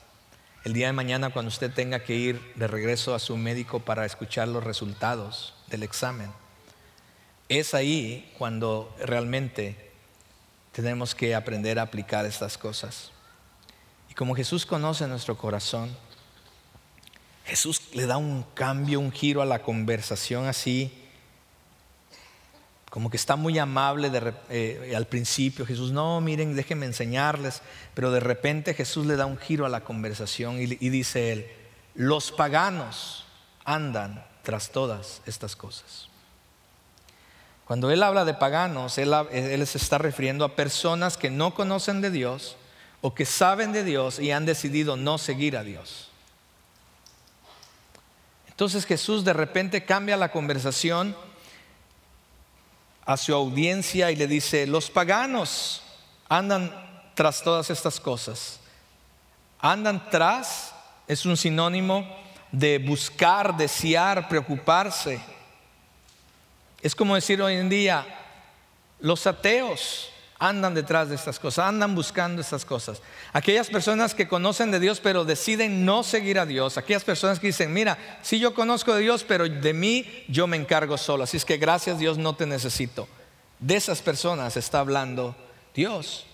el 0.63 0.74
día 0.74 0.88
de 0.88 0.93
mañana 0.93 1.30
cuando 1.30 1.50
usted 1.50 1.74
tenga 1.74 2.04
que 2.04 2.13
ir 2.15 2.41
de 2.56 2.67
regreso 2.67 3.15
a 3.15 3.20
su 3.20 3.38
médico 3.38 3.80
para 3.80 4.06
escuchar 4.06 4.48
los 4.48 4.63
resultados 4.63 5.56
del 5.67 5.84
examen. 5.84 6.30
Es 7.49 7.73
ahí 7.73 8.33
cuando 8.38 8.93
realmente 8.99 9.75
tenemos 10.73 11.15
que 11.15 11.33
aprender 11.33 11.79
a 11.79 11.83
aplicar 11.83 12.25
estas 12.25 12.57
cosas. 12.57 13.12
Y 14.10 14.13
como 14.13 14.36
Jesús 14.36 14.65
conoce 14.65 15.07
nuestro 15.07 15.38
corazón, 15.38 15.95
Jesús 17.45 17.81
le 17.93 18.05
da 18.05 18.17
un 18.17 18.43
cambio, 18.53 18.99
un 18.99 19.12
giro 19.12 19.41
a 19.41 19.45
la 19.45 19.62
conversación 19.62 20.47
así, 20.47 20.91
como 22.89 23.10
que 23.10 23.15
está 23.15 23.38
muy 23.38 23.57
amable 23.57 24.12
eh, 24.49 24.93
al 24.95 25.07
principio. 25.07 25.65
Jesús, 25.65 25.91
no, 25.91 26.19
miren, 26.19 26.55
déjenme 26.55 26.86
enseñarles, 26.86 27.62
pero 27.93 28.12
de 28.12 28.19
repente 28.19 28.73
Jesús 28.73 29.05
le 29.05 29.15
da 29.15 29.25
un 29.25 29.38
giro 29.38 29.65
a 29.65 29.69
la 29.69 29.86
conversación 29.86 30.60
y, 30.60 30.63
y 30.63 30.89
dice 30.89 31.31
él, 31.31 31.47
los 31.95 32.31
paganos 32.31 33.25
andan 33.63 34.25
tras 34.43 34.71
todas 34.71 35.21
estas 35.25 35.55
cosas. 35.55 36.10
Cuando 37.67 37.91
él 37.91 38.01
habla 38.01 38.23
de 38.23 38.34
paganos, 38.34 38.97
él, 38.97 39.67
se 39.67 39.77
está 39.77 39.97
refiriendo 39.97 40.45
a 40.45 40.56
personas 40.56 41.17
que 41.17 41.30
no 41.30 41.53
conocen 41.53 41.99
de 41.99 42.12
Dios 42.12 42.56
o 43.01 43.13
que 43.13 43.25
saben 43.25 43.73
de 43.73 43.84
Dios 43.84 44.19
y 44.19 44.32
han 44.32 44.45
decidido 44.45 44.95
no 44.95 45.17
seguir 45.17 45.58
a 45.58 45.63
Dios. 45.63 46.10
Entonces 48.47 48.86
Jesús 48.86 49.25
de 49.25 49.34
repente 49.34 49.84
cambia 49.84 50.15
la 50.15 50.32
conversación 50.32 51.13
a 53.06 53.17
su 53.17 53.34
audiencia 53.34 54.12
y 54.12 54.15
le 54.15 54.27
dice, 54.27 54.65
los 54.65 54.89
paganos 54.89 55.84
andan 56.30 56.71
tras 57.15 57.43
todas 57.43 57.69
estas 57.69 57.99
cosas. 57.99 58.62
Andan 59.60 60.10
tras 60.10 60.73
es 61.06 61.25
un 61.25 61.36
sinónimo 61.36 62.08
de 62.49 62.80
buscar, 62.80 63.58
desear, 63.58 64.30
preocuparse 64.30 65.19
es 66.88 66.95
como 66.95 67.15
decir 67.15 67.41
hoy 67.41 67.56
en 67.56 67.67
día, 67.67 68.08
los 69.02 69.28
ateos 69.28 70.10
andan 70.39 70.73
detrás 70.73 71.10
de 71.10 71.15
estas 71.15 71.38
cosas, 71.38 71.65
andan 71.65 71.93
buscando 71.93 72.41
estas 72.41 72.63
cosas. 72.63 73.02
Aquellas 73.34 73.67
personas 73.67 74.15
que 74.15 74.30
conocen 74.30 74.71
de 74.71 74.80
Dios 74.80 75.02
pero 75.02 75.26
deciden 75.26 75.84
no 75.84 76.02
seguir 76.02 76.39
a 76.39 76.45
Dios, 76.45 76.78
aquellas 76.78 77.04
personas 77.04 77.41
que 77.41 77.47
dicen, 77.47 77.73
mira, 77.73 77.97
sí 78.21 78.39
yo 78.39 78.54
conozco 78.54 78.93
de 78.93 79.02
Dios, 79.02 79.26
pero 79.28 79.50
de 79.50 79.73
mí 79.73 80.23
yo 80.30 80.47
me 80.47 80.56
encargo 80.56 80.97
solo, 80.97 81.26
así 81.26 81.36
es 81.36 81.43
que 81.43 81.58
gracias 81.58 82.00
Dios 82.00 82.17
no 82.17 82.38
te 82.38 82.45
necesito. 82.45 83.08
De 83.60 83.76
esas 83.76 84.02
personas 84.02 84.56
está 84.56 84.80
hablando 84.80 85.36
Dios. 85.76 86.26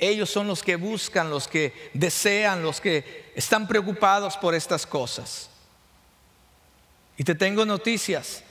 Ellos 0.00 0.30
son 0.30 0.48
los 0.48 0.64
que 0.64 0.74
buscan, 0.74 1.30
los 1.30 1.46
que 1.46 1.90
desean, 1.94 2.64
los 2.64 2.80
que 2.80 3.30
están 3.36 3.68
preocupados 3.68 4.36
por 4.36 4.52
estas 4.52 4.84
cosas. 4.84 5.48
Y 7.16 7.24
te 7.24 7.34
tengo 7.34 7.64
noticias. 7.64 8.43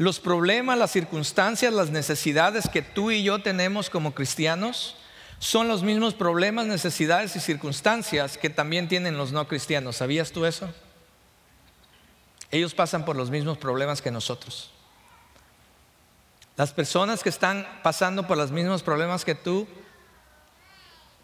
Los 0.00 0.18
problemas, 0.18 0.78
las 0.78 0.92
circunstancias, 0.92 1.74
las 1.74 1.90
necesidades 1.90 2.70
que 2.70 2.80
tú 2.80 3.10
y 3.10 3.22
yo 3.22 3.42
tenemos 3.42 3.90
como 3.90 4.14
cristianos 4.14 4.96
son 5.38 5.68
los 5.68 5.82
mismos 5.82 6.14
problemas, 6.14 6.64
necesidades 6.64 7.36
y 7.36 7.40
circunstancias 7.40 8.38
que 8.38 8.48
también 8.48 8.88
tienen 8.88 9.18
los 9.18 9.30
no 9.32 9.46
cristianos. 9.46 9.96
¿Sabías 9.96 10.32
tú 10.32 10.46
eso? 10.46 10.70
Ellos 12.50 12.72
pasan 12.72 13.04
por 13.04 13.14
los 13.14 13.28
mismos 13.28 13.58
problemas 13.58 14.00
que 14.00 14.10
nosotros. 14.10 14.70
Las 16.56 16.72
personas 16.72 17.22
que 17.22 17.28
están 17.28 17.68
pasando 17.82 18.26
por 18.26 18.38
los 18.38 18.52
mismos 18.52 18.82
problemas 18.82 19.26
que 19.26 19.34
tú, 19.34 19.68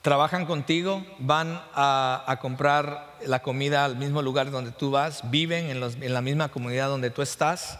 trabajan 0.02 0.44
contigo, 0.44 1.02
van 1.18 1.62
a, 1.74 2.38
comprar 2.42 3.16
la 3.24 3.40
comida 3.40 3.86
al 3.86 3.96
mismo 3.96 4.20
lugar 4.20 4.50
donde 4.50 4.70
tú 4.70 4.90
vas, 4.90 5.30
viven 5.30 5.70
en 5.70 6.12
la 6.12 6.20
misma 6.20 6.50
comunidad 6.50 6.88
donde 6.88 7.08
tú 7.08 7.22
estás, 7.22 7.78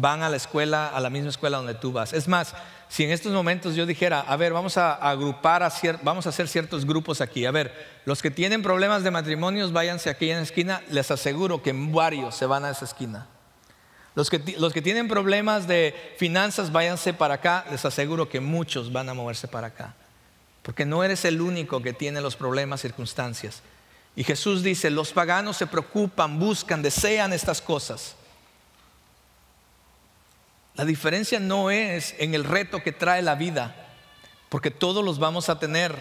van 0.00 0.22
a 0.22 0.28
la 0.28 0.36
escuela, 0.36 0.88
a 0.88 1.00
la 1.00 1.10
misma 1.10 1.30
escuela 1.30 1.56
donde 1.58 1.74
tú 1.74 1.92
vas. 1.92 2.12
Es 2.12 2.28
más, 2.28 2.54
si 2.88 3.04
en 3.04 3.10
estos 3.10 3.32
momentos 3.32 3.74
yo 3.74 3.86
dijera, 3.86 4.20
a 4.20 4.36
ver, 4.36 4.52
vamos 4.52 4.76
a 4.76 4.94
agrupar, 4.94 5.70
vamos 6.02 6.26
a 6.26 6.28
hacer 6.28 6.48
ciertos 6.48 6.84
grupos 6.86 7.20
aquí, 7.20 7.44
a 7.46 7.50
ver, 7.50 8.00
los 8.04 8.22
que 8.22 8.30
tienen 8.30 8.62
problemas 8.62 9.02
de 9.02 9.10
matrimonios, 9.10 9.72
váyanse 9.72 10.10
aquí 10.10 10.30
en 10.30 10.38
la 10.38 10.42
esquina, 10.42 10.82
les 10.90 11.10
aseguro 11.10 11.62
que 11.62 11.72
varios 11.74 12.34
se 12.34 12.46
van 12.46 12.64
a 12.64 12.70
esa 12.70 12.84
esquina. 12.84 13.26
Los 14.14 14.30
que, 14.30 14.56
los 14.58 14.72
que 14.72 14.80
tienen 14.80 15.08
problemas 15.08 15.66
de 15.66 15.94
finanzas, 16.16 16.72
váyanse 16.72 17.12
para 17.12 17.34
acá, 17.34 17.66
les 17.70 17.84
aseguro 17.84 18.28
que 18.28 18.40
muchos 18.40 18.90
van 18.90 19.08
a 19.10 19.14
moverse 19.14 19.46
para 19.46 19.66
acá. 19.66 19.94
Porque 20.62 20.86
no 20.86 21.04
eres 21.04 21.24
el 21.26 21.40
único 21.40 21.82
que 21.82 21.92
tiene 21.92 22.20
los 22.20 22.34
problemas, 22.34 22.80
circunstancias. 22.80 23.62
Y 24.16 24.24
Jesús 24.24 24.62
dice, 24.62 24.88
los 24.90 25.12
paganos 25.12 25.58
se 25.58 25.66
preocupan, 25.66 26.38
buscan, 26.38 26.80
desean 26.80 27.34
estas 27.34 27.60
cosas. 27.60 28.16
La 30.76 30.84
diferencia 30.84 31.40
no 31.40 31.70
es 31.70 32.14
en 32.18 32.34
el 32.34 32.44
reto 32.44 32.82
que 32.82 32.92
trae 32.92 33.22
la 33.22 33.34
vida, 33.34 33.74
porque 34.50 34.70
todos 34.70 35.02
los 35.02 35.18
vamos 35.18 35.48
a 35.48 35.58
tener. 35.58 35.96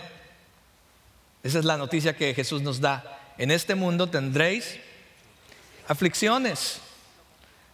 Esa 1.44 1.60
es 1.60 1.66
la 1.66 1.78
noticia 1.78 2.18
que 2.18 2.34
Jesús 2.34 2.62
nos 2.62 2.82
da. 2.82 3.20
En 3.38 3.52
este 3.52 3.76
mundo 3.76 4.08
tendréis 4.08 4.78
aflicciones. 5.88 6.82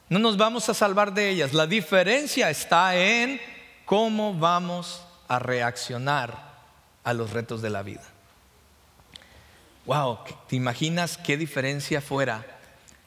No 0.10 0.20
nos 0.20 0.38
vamos 0.38 0.70
a 0.70 0.76
salvar 0.76 1.14
de 1.14 1.30
ellas. 1.30 1.54
La 1.54 1.66
diferencia 1.66 2.50
está 2.52 2.96
en 2.96 3.42
cómo 3.86 4.36
vamos 4.36 5.02
a 5.28 5.40
reaccionar 5.40 6.52
a 7.04 7.14
los 7.14 7.32
retos 7.32 7.64
de 7.64 7.70
la 7.72 7.82
vida. 7.82 8.04
Wow, 9.86 10.20
¿te 10.48 10.56
imaginas 10.56 11.18
qué 11.18 11.36
diferencia 11.36 12.02
fuera 12.02 12.46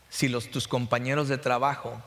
si 0.09 0.29
los, 0.29 0.51
tus 0.51 0.67
compañeros 0.67 1.29
de 1.29 1.39
trabajo 1.39 2.03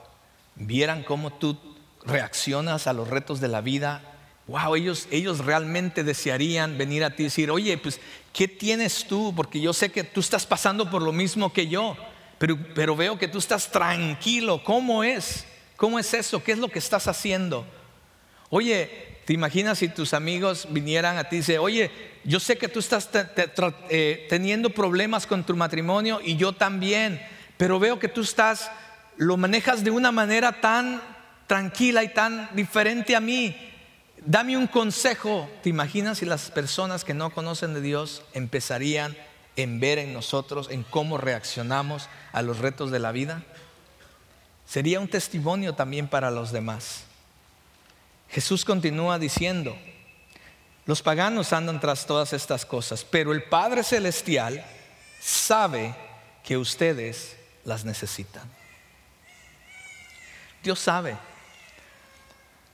vieran 0.56 1.04
cómo 1.04 1.32
tú 1.32 1.77
reaccionas 2.06 2.88
a 2.88 2.94
los 2.94 3.10
retos 3.10 3.40
de 3.40 3.48
la 3.48 3.62
vida, 3.62 4.02
wow, 4.48 4.76
ellos, 4.76 5.08
ellos 5.12 5.40
realmente 5.40 6.04
desearían 6.04 6.78
venir 6.78 7.04
a 7.04 7.12
ti 7.12 7.24
y 7.24 7.26
decir, 7.26 7.52
oye, 7.52 7.78
pues, 7.78 8.00
¿qué 8.34 8.48
tienes 8.48 9.06
tú? 9.06 9.34
Porque 9.36 9.60
yo 9.60 9.74
sé 9.74 9.92
que 9.92 10.04
tú 10.04 10.22
estás 10.22 10.46
pasando 10.46 10.90
por 10.90 11.02
lo 11.02 11.12
mismo 11.12 11.52
que 11.52 11.68
yo, 11.68 11.98
pero, 12.38 12.58
pero 12.74 12.96
veo 12.96 13.18
que 13.18 13.28
tú 13.28 13.40
estás 13.40 13.72
tranquilo. 13.72 14.64
¿Cómo 14.64 15.04
es? 15.04 15.46
¿Cómo 15.76 16.00
es 16.00 16.14
eso? 16.14 16.44
¿Qué 16.44 16.54
es 16.54 16.58
lo 16.58 16.70
que 16.70 16.80
estás 16.80 17.08
haciendo? 17.08 17.66
Oye, 18.50 19.20
¿te 19.26 19.34
imaginas 19.34 19.80
si 19.80 19.90
tus 19.90 20.14
amigos 20.14 20.68
vinieran 20.70 21.18
a 21.18 21.26
ti 21.26 21.36
y 21.36 21.40
dicen, 21.40 21.60
oye, 21.60 21.92
yo 22.24 22.40
sé 22.40 22.58
que 22.58 22.70
tú 22.70 22.80
estás 22.80 23.10
eh, 23.90 24.26
teniendo 24.30 24.70
problemas 24.70 25.28
con 25.28 25.44
tu 25.44 25.56
matrimonio 25.56 26.22
y 26.24 26.38
yo 26.38 26.54
también, 26.54 27.22
pero 27.58 27.80
veo 27.80 28.00
que 28.00 28.08
tú 28.08 28.22
estás, 28.22 28.72
lo 29.18 29.36
manejas 29.36 29.84
de 29.84 29.92
una 29.92 30.12
manera 30.12 30.62
tan 30.62 31.02
tranquila 31.48 32.04
y 32.04 32.14
tan 32.14 32.50
diferente 32.54 33.16
a 33.16 33.22
mí. 33.22 33.56
Dame 34.24 34.58
un 34.58 34.68
consejo. 34.68 35.50
¿Te 35.64 35.70
imaginas 35.70 36.20
si 36.20 36.26
las 36.26 36.52
personas 36.52 37.04
que 37.04 37.14
no 37.14 37.32
conocen 37.32 37.74
de 37.74 37.82
Dios 37.82 38.22
empezarían 38.34 39.18
en 39.56 39.80
ver 39.80 39.98
en 39.98 40.14
nosotros, 40.14 40.70
en 40.70 40.84
cómo 40.84 41.18
reaccionamos 41.18 42.10
a 42.34 42.42
los 42.42 42.60
retos 42.60 42.92
de 42.92 43.00
la 43.00 43.12
vida? 43.12 43.44
Sería 44.68 45.00
un 45.00 45.08
testimonio 45.08 45.74
también 45.74 46.10
para 46.10 46.30
los 46.30 46.52
demás. 46.52 47.06
Jesús 48.30 48.66
continúa 48.66 49.18
diciendo, 49.18 49.78
los 50.86 51.02
paganos 51.02 51.54
andan 51.54 51.80
tras 51.80 52.06
todas 52.06 52.34
estas 52.34 52.66
cosas, 52.66 53.06
pero 53.06 53.32
el 53.32 53.44
Padre 53.44 53.84
Celestial 53.84 54.66
sabe 55.22 55.96
que 56.44 56.58
ustedes 56.58 57.38
las 57.64 57.86
necesitan. 57.86 58.44
Dios 60.62 60.80
sabe 60.80 61.16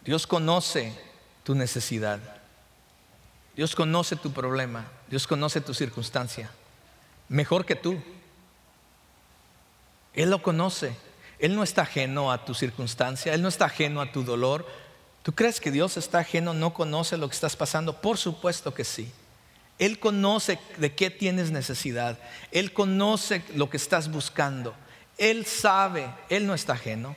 Dios 0.03 0.27
conoce 0.27 0.93
tu 1.43 1.55
necesidad. 1.55 2.19
Dios 3.55 3.75
conoce 3.75 4.15
tu 4.15 4.31
problema. 4.31 4.85
Dios 5.07 5.27
conoce 5.27 5.61
tu 5.61 5.73
circunstancia. 5.73 6.49
Mejor 7.29 7.65
que 7.65 7.75
tú. 7.75 8.01
Él 10.13 10.29
lo 10.29 10.41
conoce. 10.41 10.95
Él 11.39 11.55
no 11.55 11.63
está 11.63 11.83
ajeno 11.83 12.31
a 12.31 12.45
tu 12.45 12.53
circunstancia. 12.53 13.33
Él 13.33 13.41
no 13.41 13.47
está 13.47 13.65
ajeno 13.65 14.01
a 14.01 14.11
tu 14.11 14.23
dolor. 14.23 14.65
¿Tú 15.23 15.33
crees 15.33 15.59
que 15.59 15.71
Dios 15.71 15.95
está 15.97 16.19
ajeno, 16.19 16.53
no 16.53 16.73
conoce 16.73 17.17
lo 17.17 17.29
que 17.29 17.35
estás 17.35 17.55
pasando? 17.55 18.01
Por 18.01 18.17
supuesto 18.17 18.73
que 18.73 18.83
sí. 18.83 19.11
Él 19.79 19.99
conoce 19.99 20.59
de 20.77 20.93
qué 20.93 21.09
tienes 21.09 21.51
necesidad. 21.51 22.19
Él 22.51 22.73
conoce 22.73 23.43
lo 23.55 23.69
que 23.69 23.77
estás 23.77 24.11
buscando. 24.11 24.75
Él 25.17 25.45
sabe. 25.45 26.09
Él 26.29 26.45
no 26.45 26.53
está 26.53 26.73
ajeno. 26.73 27.15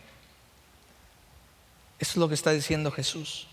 Eso 1.99 2.13
es 2.13 2.17
lo 2.17 2.29
que 2.29 2.35
está 2.35 2.51
diciendo 2.51 2.91
Jesús. 2.91 3.49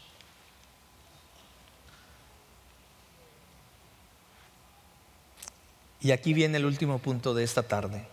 Y 6.01 6.11
aquí 6.11 6.33
viene 6.33 6.57
el 6.57 6.65
último 6.65 6.99
punto 6.99 7.33
de 7.33 7.45
esta 7.45 7.63
tarde. 7.63 8.05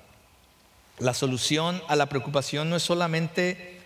La 0.99 1.13
solución 1.13 1.83
a 1.89 1.97
la 1.97 2.09
preocupación 2.09 2.71
no 2.71 2.77
es 2.77 2.85
solamente, 2.85 3.81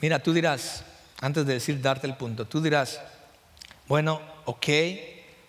mira, 0.00 0.20
tú 0.20 0.32
dirás, 0.32 0.84
antes 1.20 1.46
de 1.46 1.52
decir 1.52 1.80
darte 1.80 2.08
el 2.08 2.16
punto, 2.16 2.46
tú 2.46 2.60
dirás, 2.60 3.00
bueno, 3.86 4.20
ok, 4.44 4.66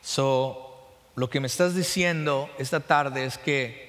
so 0.02 0.88
lo 1.16 1.30
que 1.30 1.40
me 1.40 1.48
estás 1.48 1.74
diciendo 1.74 2.50
esta 2.60 2.82
tarde 2.82 3.26
es 3.26 3.40
que, 3.40 3.85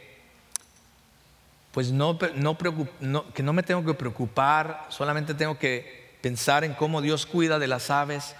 pues 1.76 1.92
no, 1.92 2.16
que 2.16 3.42
no 3.42 3.52
me 3.52 3.62
tengo 3.62 3.84
que 3.84 3.92
preocupar, 3.92 4.86
solamente 4.88 5.34
tengo 5.34 5.58
que 5.58 6.16
pensar 6.22 6.64
en 6.64 6.72
cómo 6.72 7.02
Dios 7.02 7.26
cuida 7.26 7.58
de 7.58 7.66
las 7.66 7.90
aves 7.90 8.34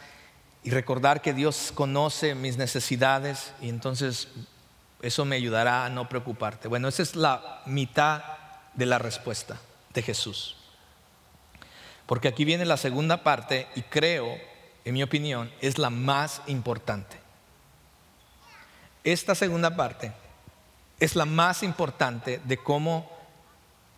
y 0.64 0.70
recordar 0.70 1.20
que 1.20 1.34
Dios 1.34 1.70
conoce 1.74 2.34
mis 2.34 2.56
necesidades 2.56 3.52
y 3.60 3.68
entonces 3.68 4.28
eso 5.02 5.26
me 5.26 5.36
ayudará 5.36 5.84
a 5.84 5.90
no 5.90 6.08
preocuparte. 6.08 6.66
Bueno, 6.66 6.88
esa 6.88 7.02
es 7.02 7.14
la 7.14 7.60
mitad 7.66 8.22
de 8.72 8.86
la 8.86 8.98
respuesta 8.98 9.60
de 9.92 10.00
Jesús. 10.00 10.56
Porque 12.06 12.28
aquí 12.28 12.46
viene 12.46 12.64
la 12.64 12.78
segunda 12.78 13.22
parte 13.22 13.66
y 13.74 13.82
creo, 13.82 14.34
en 14.86 14.94
mi 14.94 15.02
opinión, 15.02 15.52
es 15.60 15.76
la 15.76 15.90
más 15.90 16.40
importante. 16.46 17.18
Esta 19.04 19.34
segunda 19.34 19.76
parte 19.76 20.14
es 20.98 21.14
la 21.14 21.26
más 21.26 21.62
importante 21.62 22.40
de 22.42 22.56
cómo 22.56 23.14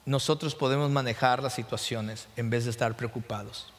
nosotros 0.08 0.54
podemos 0.54 0.90
manejar 0.90 1.42
las 1.42 1.52
situaciones 1.52 2.28
en 2.34 2.48
vez 2.48 2.64
de 2.64 2.70
estar 2.70 2.96
preocupados. 2.96 3.74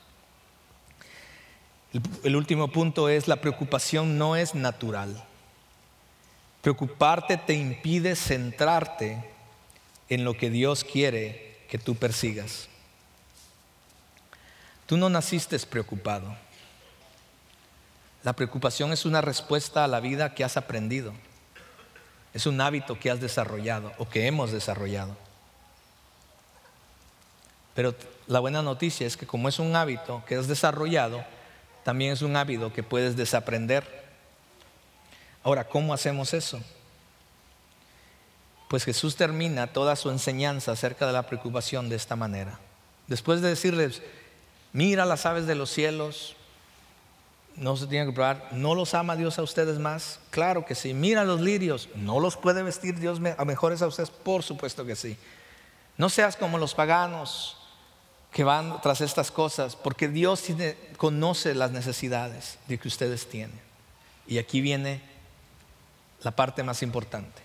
El, 2.24 2.36
último 2.36 2.68
punto 2.68 3.10
es 3.10 3.28
la 3.28 3.42
preocupación 3.42 4.20
no 4.20 4.36
es 4.36 4.54
natural. 4.54 5.26
Preocuparte 6.62 7.38
te 7.38 7.56
impide 7.56 8.16
centrarte 8.16 9.28
en 10.08 10.24
lo 10.24 10.38
que 10.38 10.52
Dios 10.52 10.84
quiere 10.84 11.66
que 11.68 11.80
tú 11.80 11.96
persigas. 11.96 12.70
Tú 14.86 14.98
no 14.98 15.10
naciste 15.10 15.58
preocupado. 15.62 16.38
La 18.22 18.34
preocupación 18.34 18.92
es 18.92 19.04
una 19.04 19.22
respuesta 19.22 19.84
a 19.84 19.88
la 19.88 20.00
vida 20.00 20.36
que 20.36 20.44
has 20.44 20.58
aprendido. 20.58 21.12
Es 22.36 22.46
un 22.46 22.62
hábito 22.62 23.00
que 23.00 23.10
has 23.10 23.20
desarrollado 23.20 23.94
o 23.98 24.08
que 24.08 24.28
hemos 24.28 24.52
desarrollado. 24.52 25.18
Pero 27.80 27.96
la 28.28 28.42
buena 28.42 28.62
noticia 28.62 29.08
es 29.08 29.16
que 29.16 29.26
como 29.26 29.48
es 29.48 29.58
un 29.58 29.74
hábito 29.74 30.22
que 30.28 30.36
has 30.36 30.50
desarrollado, 30.50 31.24
también 31.86 32.12
es 32.12 32.22
un 32.22 32.36
hábito 32.36 32.74
que 32.74 32.84
puedes 32.84 33.16
desaprender. 33.16 34.04
Ahora, 35.44 35.64
¿cómo 35.64 35.94
hacemos 35.94 36.34
eso? 36.34 36.60
Pues 38.68 38.84
Jesús 38.84 39.16
termina 39.16 39.68
toda 39.68 39.96
su 39.96 40.10
enseñanza 40.10 40.74
acerca 40.74 41.08
de 41.08 41.14
la 41.14 41.26
preocupación 41.26 41.88
de 41.88 41.96
esta 41.96 42.18
manera. 42.18 42.60
Después 43.08 43.40
de 43.40 43.48
decirles, 43.48 44.02
mira 44.74 45.06
las 45.06 45.26
aves 45.26 45.48
de 45.48 45.56
los 45.56 45.70
cielos, 45.70 46.36
no 47.56 47.78
se 47.78 47.88
tienen 47.88 48.10
que 48.10 48.14
probar, 48.14 48.50
¿no 48.52 48.76
los 48.76 48.94
ama 48.94 49.16
Dios 49.16 49.40
a 49.40 49.44
ustedes 49.44 49.80
más? 49.80 50.20
Claro 50.32 50.66
que 50.66 50.76
sí. 50.76 50.94
Mira 50.94 51.24
los 51.24 51.40
lirios, 51.40 51.88
¿no 51.96 52.20
los 52.20 52.36
puede 52.36 52.62
vestir 52.62 53.00
Dios 53.00 53.22
a 53.38 53.46
mejores 53.46 53.82
a 53.82 53.88
ustedes? 53.88 54.10
Por 54.10 54.44
supuesto 54.44 54.86
que 54.86 54.98
sí. 54.98 55.16
No 55.96 56.10
seas 56.10 56.36
como 56.36 56.58
los 56.58 56.76
paganos 56.76 57.56
que 58.32 58.44
van 58.44 58.82
tras 58.82 59.02
estas 59.02 59.32
cosas, 59.32 59.76
porque 59.76 60.08
Dios 60.08 60.46
conoce 60.98 61.56
las 61.56 61.72
necesidades 61.72 62.60
de 62.68 62.78
que 62.78 62.88
ustedes 62.88 63.28
tienen. 63.28 63.60
Y 64.28 64.38
aquí 64.38 64.62
viene 64.62 65.02
la 66.22 66.32
parte 66.32 66.64
más 66.64 66.84
importante. 66.84 67.42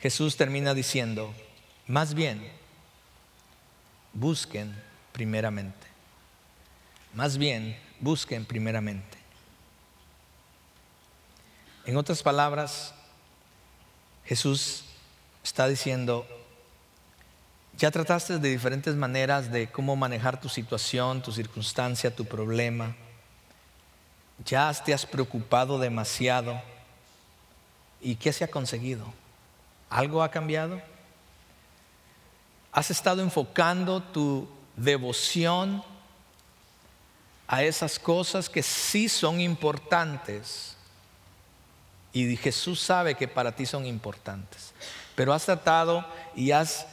Jesús 0.00 0.36
termina 0.36 0.74
diciendo, 0.74 1.34
más 1.86 2.14
bien, 2.14 2.50
busquen 4.12 4.74
primeramente. 5.12 5.86
Más 7.12 7.36
bien, 7.36 7.78
busquen 8.00 8.44
primeramente. 8.44 9.18
En 11.84 11.96
otras 11.96 12.22
palabras, 12.22 12.94
Jesús 14.24 14.84
está 15.42 15.68
diciendo, 15.68 16.26
ya 17.76 17.90
trataste 17.90 18.38
de 18.38 18.50
diferentes 18.50 18.94
maneras 18.94 19.50
de 19.50 19.70
cómo 19.70 19.96
manejar 19.96 20.40
tu 20.40 20.48
situación, 20.48 21.22
tu 21.22 21.32
circunstancia, 21.32 22.14
tu 22.14 22.24
problema. 22.24 22.94
Ya 24.44 24.72
te 24.72 24.94
has 24.94 25.06
preocupado 25.06 25.78
demasiado. 25.78 26.60
¿Y 28.00 28.16
qué 28.16 28.32
se 28.32 28.44
ha 28.44 28.48
conseguido? 28.48 29.06
¿Algo 29.90 30.22
ha 30.22 30.30
cambiado? 30.30 30.80
¿Has 32.72 32.90
estado 32.90 33.22
enfocando 33.22 34.02
tu 34.02 34.48
devoción 34.76 35.82
a 37.46 37.62
esas 37.62 37.98
cosas 37.98 38.48
que 38.48 38.62
sí 38.62 39.08
son 39.08 39.40
importantes? 39.40 40.76
Y 42.12 42.36
Jesús 42.36 42.80
sabe 42.80 43.14
que 43.14 43.26
para 43.26 43.54
ti 43.54 43.66
son 43.66 43.86
importantes. 43.86 44.72
Pero 45.14 45.32
has 45.32 45.44
tratado 45.44 46.06
y 46.34 46.52
has, 46.52 46.86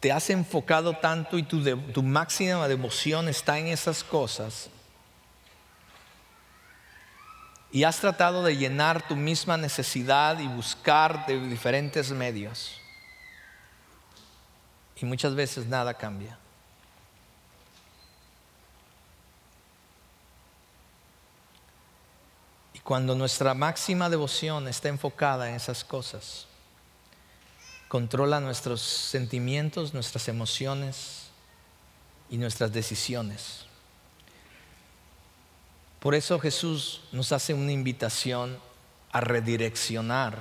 te 0.00 0.10
has 0.10 0.30
enfocado 0.30 0.94
tanto 0.94 1.36
y 1.36 1.42
tu, 1.42 2.02
máxima 2.02 2.66
devoción 2.66 3.28
está 3.28 3.58
en 3.58 3.66
esas 3.66 4.02
cosas 4.02 4.70
y 7.70 7.84
has 7.84 8.00
tratado 8.00 8.42
de 8.42 8.56
llenar 8.56 9.06
tu 9.06 9.14
misma 9.14 9.58
necesidad 9.58 10.40
y 10.40 10.48
buscar 10.48 11.26
de 11.26 11.38
diferentes 11.46 12.10
medios. 12.10 12.80
Y 14.96 15.04
muchas 15.04 15.34
veces 15.34 15.66
nada 15.66 15.94
cambia. 15.94 16.36
Y 22.74 22.80
cuando 22.80 23.14
nuestra 23.14 23.54
máxima 23.54 24.10
devoción 24.10 24.66
está 24.66 24.88
enfocada 24.88 25.48
en 25.48 25.54
esas 25.54 25.84
cosas, 25.84 26.49
controla 27.90 28.38
nuestros 28.38 28.82
sentimientos, 28.82 29.94
nuestras 29.94 30.28
emociones 30.28 31.24
y 32.30 32.38
nuestras 32.38 32.72
decisiones. 32.72 33.66
Por 35.98 36.14
eso 36.14 36.38
Jesús 36.38 37.00
nos 37.10 37.32
hace 37.32 37.52
una 37.52 37.72
invitación 37.72 38.56
a 39.10 39.20
redireccionar 39.20 40.38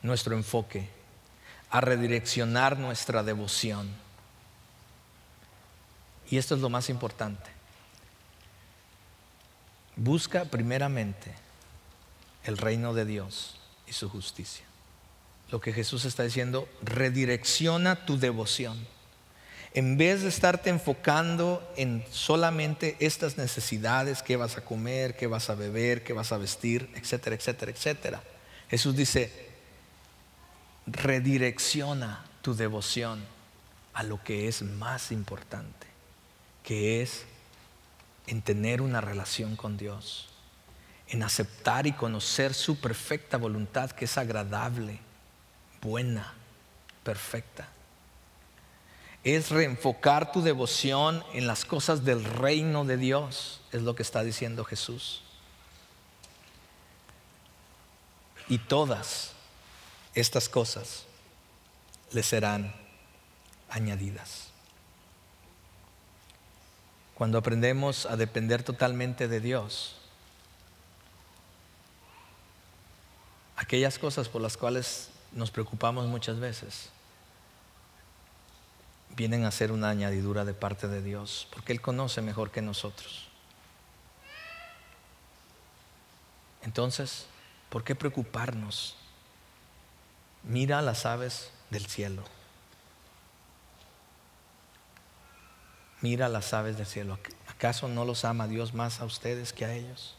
nuestro 0.00 0.36
enfoque, 0.36 0.88
a 1.70 1.80
redireccionar 1.80 2.78
nuestra 2.78 3.24
devoción. 3.24 3.90
Y 6.30 6.38
esto 6.38 6.54
es 6.54 6.60
lo 6.60 6.68
más 6.68 6.88
importante. 6.88 7.50
Busca 9.96 10.44
primeramente 10.44 11.34
el 12.44 12.56
reino 12.58 12.94
de 12.94 13.06
Dios 13.06 13.56
y 13.88 13.92
su 13.92 14.08
justicia. 14.08 14.71
Lo 15.52 15.60
que 15.60 15.72
Jesús 15.72 16.04
está 16.04 16.24
diciendo, 16.24 16.68
redirecciona 16.82 18.04
tu 18.04 18.18
devoción 18.18 18.84
en 19.74 19.96
vez 19.96 20.22
de 20.22 20.28
estarte 20.28 20.68
enfocando 20.68 21.66
en 21.76 22.04
solamente 22.10 22.96
estas 23.00 23.38
necesidades, 23.38 24.22
qué 24.22 24.36
vas 24.36 24.58
a 24.58 24.64
comer, 24.64 25.16
qué 25.16 25.26
vas 25.26 25.48
a 25.48 25.54
beber, 25.54 26.04
qué 26.04 26.12
vas 26.12 26.30
a 26.32 26.36
vestir, 26.36 26.90
etcétera, 26.94 27.36
etcétera, 27.36 27.72
etcétera. 27.72 28.22
Jesús 28.68 28.94
dice, 28.94 29.50
redirecciona 30.86 32.22
tu 32.42 32.54
devoción 32.54 33.24
a 33.94 34.02
lo 34.02 34.22
que 34.22 34.46
es 34.46 34.60
más 34.60 35.10
importante, 35.10 35.86
que 36.62 37.00
es 37.00 37.24
en 38.26 38.42
tener 38.42 38.82
una 38.82 39.00
relación 39.00 39.56
con 39.56 39.78
Dios, 39.78 40.28
en 41.08 41.22
aceptar 41.22 41.86
y 41.86 41.92
conocer 41.92 42.52
su 42.52 42.78
perfecta 42.78 43.38
voluntad 43.38 43.90
que 43.90 44.04
es 44.04 44.18
agradable, 44.18 45.00
buena, 45.82 46.32
perfecta 47.04 47.68
es 49.24 49.50
reenfocar 49.50 50.32
tu 50.32 50.42
devoción 50.42 51.22
en 51.32 51.46
las 51.46 51.64
cosas 51.64 52.04
del 52.04 52.24
reino 52.24 52.84
de 52.84 52.96
Dios, 52.96 53.60
es 53.70 53.82
lo 53.82 53.94
que 53.94 54.02
está 54.02 54.24
diciendo 54.24 54.64
Jesús. 54.64 55.22
Y 58.48 58.58
todas 58.58 59.32
estas 60.14 60.48
cosas 60.48 61.04
le 62.10 62.22
serán 62.22 62.74
añadidas. 63.70 64.48
Cuando 67.14 67.38
aprendemos 67.38 68.06
a 68.06 68.16
depender 68.16 68.64
totalmente 68.64 69.28
de 69.28 69.40
Dios, 69.40 69.96
aquellas 73.56 74.00
cosas 74.00 74.28
por 74.28 74.42
las 74.42 74.56
cuales 74.56 75.11
nos 75.32 75.50
preocupamos 75.50 76.06
muchas 76.06 76.38
veces, 76.38 76.90
vienen 79.16 79.44
a 79.44 79.50
ser 79.50 79.72
una 79.72 79.90
añadidura 79.90 80.44
de 80.44 80.54
parte 80.54 80.88
de 80.88 81.02
Dios, 81.02 81.46
porque 81.52 81.72
Él 81.72 81.80
conoce 81.80 82.22
mejor 82.22 82.50
que 82.50 82.62
nosotros. 82.62 83.28
Entonces, 86.62 87.26
¿por 87.68 87.84
qué 87.84 87.94
preocuparnos? 87.94 88.96
Mira 90.44 90.78
a 90.78 90.82
las 90.82 91.06
aves 91.06 91.50
del 91.70 91.86
cielo. 91.86 92.24
Mira 96.00 96.26
a 96.26 96.28
las 96.28 96.52
aves 96.52 96.76
del 96.76 96.86
cielo. 96.86 97.18
¿Acaso 97.48 97.88
no 97.88 98.04
los 98.04 98.24
ama 98.24 98.48
Dios 98.48 98.74
más 98.74 99.00
a 99.00 99.04
ustedes 99.04 99.52
que 99.52 99.64
a 99.64 99.74
ellos? 99.74 100.16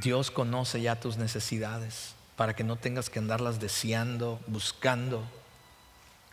Dios 0.00 0.30
conoce 0.30 0.80
ya 0.80 1.00
tus 1.00 1.16
necesidades 1.16 2.14
para 2.36 2.54
que 2.54 2.62
no 2.62 2.76
tengas 2.76 3.10
que 3.10 3.18
andarlas 3.18 3.58
deseando, 3.58 4.40
buscando, 4.46 5.24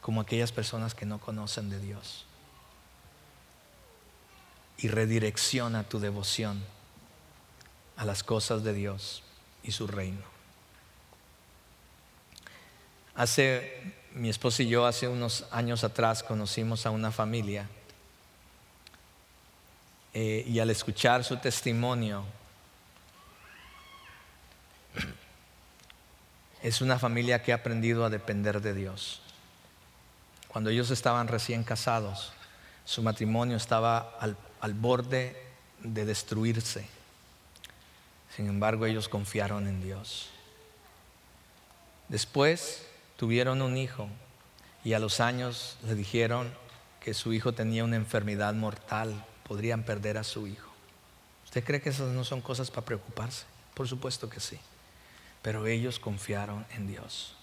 como 0.01 0.21
aquellas 0.21 0.51
personas 0.51 0.93
que 0.93 1.07
no 1.07 1.19
conocen 1.19 1.71
de 1.71 1.79
Dios. 1.79 2.25
Y 4.77 4.87
redirecciona 4.87 5.83
tu 5.83 5.99
devoción 5.99 6.63
a 7.97 8.05
las 8.05 8.23
cosas 8.23 8.63
de 8.63 8.73
Dios 8.73 9.23
y 9.63 9.71
su 9.71 9.87
reino. 9.87 10.21
Hace 13.15 13.95
mi 14.13 14.29
esposa 14.29 14.61
y 14.61 14.67
yo 14.67 14.85
hace 14.85 15.07
unos 15.07 15.45
años 15.49 15.83
atrás 15.83 16.21
conocimos 16.21 16.85
a 16.85 16.91
una 16.91 17.11
familia 17.11 17.67
eh, 20.13 20.45
y 20.47 20.59
al 20.59 20.69
escuchar 20.69 21.23
su 21.23 21.37
testimonio 21.37 22.25
es 26.65 26.81
una 26.81 26.97
familia 26.97 27.43
que 27.43 27.51
ha 27.51 27.57
aprendido 27.57 28.05
a 28.05 28.09
depender 28.09 28.59
de 28.59 28.73
Dios. 28.73 29.21
Cuando 30.47 30.71
ellos 30.71 30.89
estaban 30.89 31.27
recién 31.27 31.63
casados, 31.63 32.33
su 32.85 33.03
matrimonio 33.03 33.55
estaba 33.55 34.17
al, 34.19 34.73
borde 34.73 35.39
de 35.83 36.05
destruirse. 36.05 36.87
Sin 38.35 38.47
embargo, 38.47 38.87
ellos 38.87 39.09
confiaron 39.09 39.67
en 39.67 39.83
Dios. 39.83 40.31
Después 42.09 42.87
tuvieron 43.15 43.61
un 43.61 43.77
hijo 43.77 44.09
y 44.83 44.93
a 44.93 44.99
los 44.99 45.19
años 45.19 45.77
le 45.83 45.93
dijeron 45.93 46.51
que 46.99 47.13
su 47.13 47.31
hijo 47.31 47.53
tenía 47.53 47.83
una 47.83 47.97
enfermedad 47.97 48.55
mortal, 48.55 49.23
podrían 49.47 49.83
perder 49.83 50.17
a 50.17 50.23
su 50.23 50.47
hijo. 50.47 50.71
¿Usted 51.43 51.63
cree 51.63 51.79
que 51.79 51.89
esas 51.89 52.07
no 52.07 52.23
son 52.23 52.41
cosas 52.41 52.71
para 52.71 52.87
preocuparse? 52.87 53.45
Por 53.75 53.87
supuesto 53.87 54.27
que 54.27 54.39
sí 54.39 54.59
pero 55.45 55.67
ellos 55.67 55.99
confiaron 55.99 56.65
en 56.75 56.87
Dios. 56.87 57.35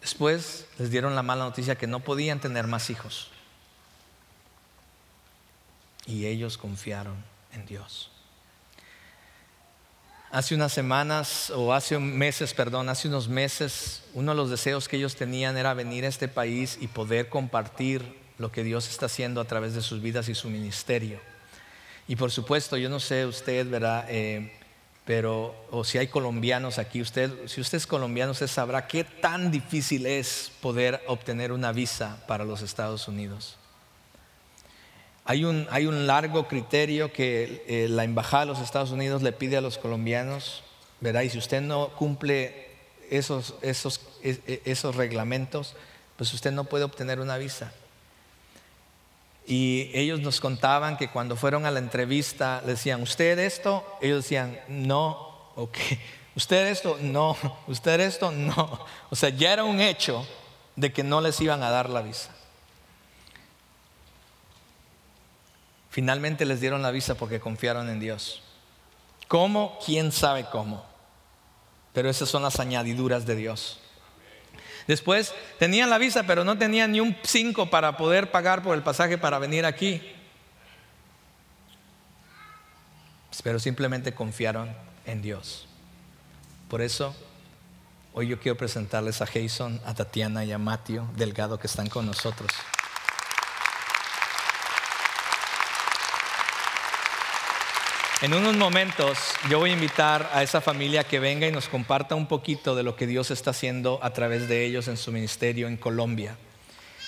Después 0.00 0.66
les 0.78 0.88
dieron 0.88 1.16
la 1.16 1.24
mala 1.24 1.42
noticia 1.42 1.74
que 1.74 1.88
no 1.88 1.98
podían 1.98 2.38
tener 2.38 2.68
más 2.68 2.90
hijos. 2.90 3.28
Y 6.06 6.26
ellos 6.26 6.58
confiaron 6.58 7.16
en 7.52 7.66
Dios. 7.66 8.12
Hace 10.30 10.54
unas 10.54 10.72
semanas, 10.72 11.50
o 11.50 11.74
hace 11.74 11.98
meses, 11.98 12.54
perdón, 12.54 12.88
hace 12.88 13.08
unos 13.08 13.26
meses, 13.26 14.04
uno 14.14 14.30
de 14.30 14.36
los 14.36 14.50
deseos 14.50 14.86
que 14.86 14.96
ellos 14.96 15.16
tenían 15.16 15.56
era 15.56 15.74
venir 15.74 16.04
a 16.04 16.08
este 16.08 16.28
país 16.28 16.78
y 16.80 16.86
poder 16.86 17.28
compartir 17.28 18.16
lo 18.38 18.52
que 18.52 18.62
Dios 18.62 18.88
está 18.88 19.06
haciendo 19.06 19.40
a 19.40 19.46
través 19.46 19.74
de 19.74 19.82
sus 19.82 20.00
vidas 20.00 20.28
y 20.28 20.36
su 20.36 20.48
ministerio. 20.50 21.18
Y 22.06 22.14
por 22.14 22.30
supuesto, 22.30 22.76
yo 22.76 22.88
no 22.88 23.00
sé 23.00 23.26
usted, 23.26 23.68
¿verdad? 23.68 24.06
Eh, 24.08 24.52
pero 25.04 25.54
o 25.70 25.84
si 25.84 25.98
hay 25.98 26.06
colombianos 26.06 26.78
aquí, 26.78 27.02
usted, 27.02 27.46
si 27.46 27.60
usted 27.60 27.76
es 27.76 27.86
colombiano, 27.86 28.32
usted 28.32 28.46
sabrá 28.46 28.86
qué 28.86 29.04
tan 29.04 29.50
difícil 29.50 30.06
es 30.06 30.50
poder 30.60 31.02
obtener 31.06 31.52
una 31.52 31.72
visa 31.72 32.24
para 32.26 32.44
los 32.44 32.62
Estados 32.62 33.06
Unidos. 33.06 33.58
Hay 35.26 35.44
un, 35.44 35.66
hay 35.70 35.86
un 35.86 36.06
largo 36.06 36.48
criterio 36.48 37.12
que 37.12 37.64
eh, 37.66 37.88
la 37.88 38.04
Embajada 38.04 38.44
de 38.44 38.52
los 38.52 38.60
Estados 38.60 38.90
Unidos 38.90 39.22
le 39.22 39.32
pide 39.32 39.56
a 39.56 39.60
los 39.60 39.78
colombianos, 39.78 40.62
¿verdad? 41.00 41.22
Y 41.22 41.30
si 41.30 41.38
usted 41.38 41.60
no 41.60 41.88
cumple 41.96 42.68
esos, 43.10 43.54
esos, 43.60 44.00
esos 44.22 44.96
reglamentos, 44.96 45.76
pues 46.16 46.32
usted 46.32 46.52
no 46.52 46.64
puede 46.64 46.84
obtener 46.84 47.20
una 47.20 47.36
visa. 47.36 47.72
Y 49.46 49.90
ellos 49.92 50.20
nos 50.20 50.40
contaban 50.40 50.96
que 50.96 51.10
cuando 51.10 51.36
fueron 51.36 51.66
a 51.66 51.70
la 51.70 51.78
entrevista 51.78 52.62
le 52.64 52.72
decían, 52.72 53.02
¿usted 53.02 53.38
esto? 53.38 53.84
Ellos 54.00 54.24
decían, 54.24 54.58
no, 54.68 55.52
ok. 55.56 55.76
¿Usted 56.36 56.68
esto? 56.68 56.98
No. 57.00 57.36
¿Usted 57.66 58.00
esto? 58.00 58.30
No. 58.30 58.86
O 59.10 59.16
sea, 59.16 59.28
ya 59.28 59.52
era 59.52 59.62
un 59.62 59.80
hecho 59.80 60.26
de 60.74 60.92
que 60.92 61.04
no 61.04 61.20
les 61.20 61.40
iban 61.40 61.62
a 61.62 61.70
dar 61.70 61.88
la 61.88 62.02
visa. 62.02 62.34
Finalmente 65.90 66.44
les 66.44 66.60
dieron 66.60 66.82
la 66.82 66.90
visa 66.90 67.14
porque 67.14 67.38
confiaron 67.38 67.88
en 67.88 68.00
Dios. 68.00 68.42
¿Cómo? 69.28 69.78
¿Quién 69.86 70.10
sabe 70.10 70.46
cómo? 70.50 70.84
Pero 71.92 72.10
esas 72.10 72.28
son 72.28 72.42
las 72.42 72.58
añadiduras 72.58 73.24
de 73.24 73.36
Dios. 73.36 73.78
Después 74.86 75.34
tenían 75.58 75.90
la 75.90 75.98
visa, 75.98 76.24
pero 76.24 76.44
no 76.44 76.58
tenían 76.58 76.92
ni 76.92 77.00
un 77.00 77.16
5 77.22 77.70
para 77.70 77.96
poder 77.96 78.30
pagar 78.30 78.62
por 78.62 78.74
el 78.76 78.82
pasaje 78.82 79.18
para 79.18 79.38
venir 79.38 79.64
aquí. 79.64 80.02
Pero 83.42 83.58
simplemente 83.58 84.14
confiaron 84.14 84.74
en 85.06 85.22
Dios. 85.22 85.66
Por 86.68 86.80
eso, 86.82 87.14
hoy 88.12 88.28
yo 88.28 88.38
quiero 88.38 88.56
presentarles 88.56 89.20
a 89.20 89.26
Jason, 89.26 89.80
a 89.84 89.94
Tatiana 89.94 90.44
y 90.44 90.52
a 90.52 90.58
Mateo 90.58 91.08
Delgado 91.16 91.58
que 91.58 91.66
están 91.66 91.88
con 91.88 92.06
nosotros. 92.06 92.50
En 98.24 98.32
unos 98.32 98.56
momentos 98.56 99.18
yo 99.50 99.58
voy 99.58 99.68
a 99.68 99.74
invitar 99.74 100.30
a 100.32 100.42
esa 100.42 100.62
familia 100.62 101.04
que 101.04 101.20
venga 101.20 101.46
y 101.46 101.52
nos 101.52 101.68
comparta 101.68 102.14
un 102.14 102.26
poquito 102.26 102.74
de 102.74 102.82
lo 102.82 102.96
que 102.96 103.06
Dios 103.06 103.30
está 103.30 103.50
haciendo 103.50 103.98
a 104.02 104.14
través 104.14 104.48
de 104.48 104.64
ellos 104.64 104.88
en 104.88 104.96
su 104.96 105.12
ministerio 105.12 105.68
en 105.68 105.76
Colombia. 105.76 106.34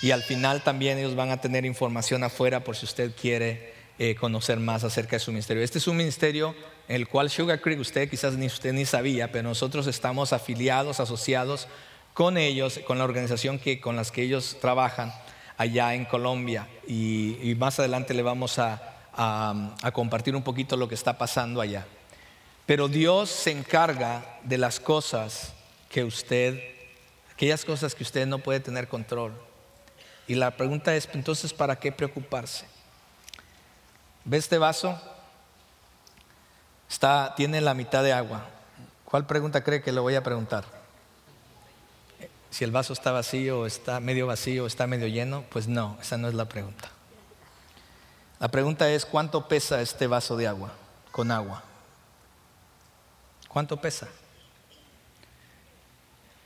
Y 0.03 0.11
al 0.11 0.21
final 0.21 0.61
también 0.61 0.99
ellos 0.99 1.15
van 1.15 1.31
a 1.31 1.41
tener 1.41 1.65
información 1.65 2.23
afuera 2.23 2.63
por 2.63 2.75
si 2.75 2.85
usted 2.85 3.15
quiere 3.19 3.73
eh, 3.97 4.13
conocer 4.13 4.59
más 4.59 4.83
acerca 4.83 5.15
de 5.15 5.19
su 5.19 5.31
ministerio. 5.31 5.63
Este 5.63 5.79
es 5.79 5.87
un 5.87 5.97
ministerio 5.97 6.53
en 6.87 6.97
el 6.97 7.07
cual 7.07 7.31
Sugar 7.31 7.61
Creek, 7.61 7.79
usted 7.79 8.07
quizás 8.07 8.35
ni 8.35 8.45
usted 8.45 8.71
ni 8.73 8.85
sabía, 8.85 9.31
pero 9.31 9.49
nosotros 9.49 9.87
estamos 9.87 10.33
afiliados, 10.33 10.99
asociados 10.99 11.67
con 12.13 12.37
ellos, 12.37 12.79
con 12.85 12.99
la 12.99 13.05
organización 13.05 13.57
que, 13.57 13.81
con 13.81 13.95
las 13.95 14.11
que 14.11 14.21
ellos 14.21 14.57
trabajan 14.61 15.11
allá 15.57 15.95
en 15.95 16.05
Colombia. 16.05 16.67
y 16.87 17.55
más 17.57 17.79
adelante 17.79 18.13
le 18.13 18.21
vamos 18.21 18.59
a 18.59 18.96
a, 19.17 19.91
compartir 19.93 20.35
un 20.35 20.43
poquito 20.43 20.77
lo 20.77 20.87
que 20.87 20.95
está 20.95 21.17
pasando 21.17 21.59
allá. 21.59 21.85
Pero 22.65 22.87
Dios 22.87 23.29
se 23.29 23.51
encarga 23.51 24.39
de 24.43 24.57
las 24.57 24.79
cosas 24.79 25.53
que 25.89 26.03
usted, 26.03 26.61
aquellas 27.33 27.65
cosas 27.65 27.95
que 27.95 28.03
usted 28.03 28.27
no 28.27 28.39
puede 28.39 28.59
tener 28.59 28.87
control. 28.87 29.33
Y 30.27 30.35
la 30.35 30.51
pregunta 30.51 30.95
es, 30.95 31.09
entonces, 31.13 31.53
¿para 31.53 31.77
qué 31.77 31.91
preocuparse? 31.91 32.65
¿Ve 34.25 34.37
este 34.37 34.57
vaso? 34.57 35.01
Está, 36.89 37.33
tiene 37.35 37.61
la 37.61 37.73
mitad 37.73 38.03
de 38.03 38.13
agua. 38.13 38.45
¿Cuál 39.05 39.25
pregunta 39.25 39.63
cree 39.63 39.81
que 39.81 39.91
le 39.91 40.01
voy 40.01 40.15
a 40.15 40.23
preguntar? 40.23 40.65
Si 42.49 42.63
el 42.63 42.71
vaso 42.71 42.93
está 42.93 43.11
vacío, 43.11 43.65
está 43.65 43.99
medio 43.99 44.27
vacío, 44.27 44.67
está 44.67 44.85
medio 44.85 45.07
lleno, 45.07 45.43
pues 45.49 45.67
no, 45.67 45.97
esa 46.01 46.17
no 46.17 46.27
es 46.27 46.33
la 46.33 46.45
pregunta. 46.45 46.89
La 48.39 48.49
pregunta 48.49 48.89
es, 48.91 49.05
¿cuánto 49.05 49.47
pesa 49.47 49.81
este 49.81 50.05
vaso 50.07 50.37
de 50.37 50.47
agua 50.47 50.71
con 51.11 51.31
agua? 51.31 51.63
¿Cuánto 53.47 53.77
pesa? 53.77 54.07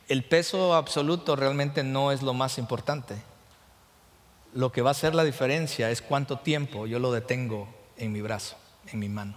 El 0.08 0.24
peso 0.24 0.74
absoluto 0.74 1.36
realmente 1.36 1.82
no 1.82 2.12
es 2.12 2.22
lo 2.22 2.32
más 2.32 2.58
importante. 2.58 3.22
Lo 4.54 4.72
que 4.72 4.82
va 4.82 4.90
a 4.90 4.92
hacer 4.92 5.14
la 5.14 5.24
diferencia 5.24 5.90
es 5.90 6.00
cuánto 6.00 6.38
tiempo 6.38 6.86
yo 6.86 6.98
lo 6.98 7.12
detengo 7.12 7.68
en 7.96 8.12
mi 8.12 8.22
brazo, 8.22 8.56
en 8.86 8.98
mi 8.98 9.08
mano. 9.08 9.34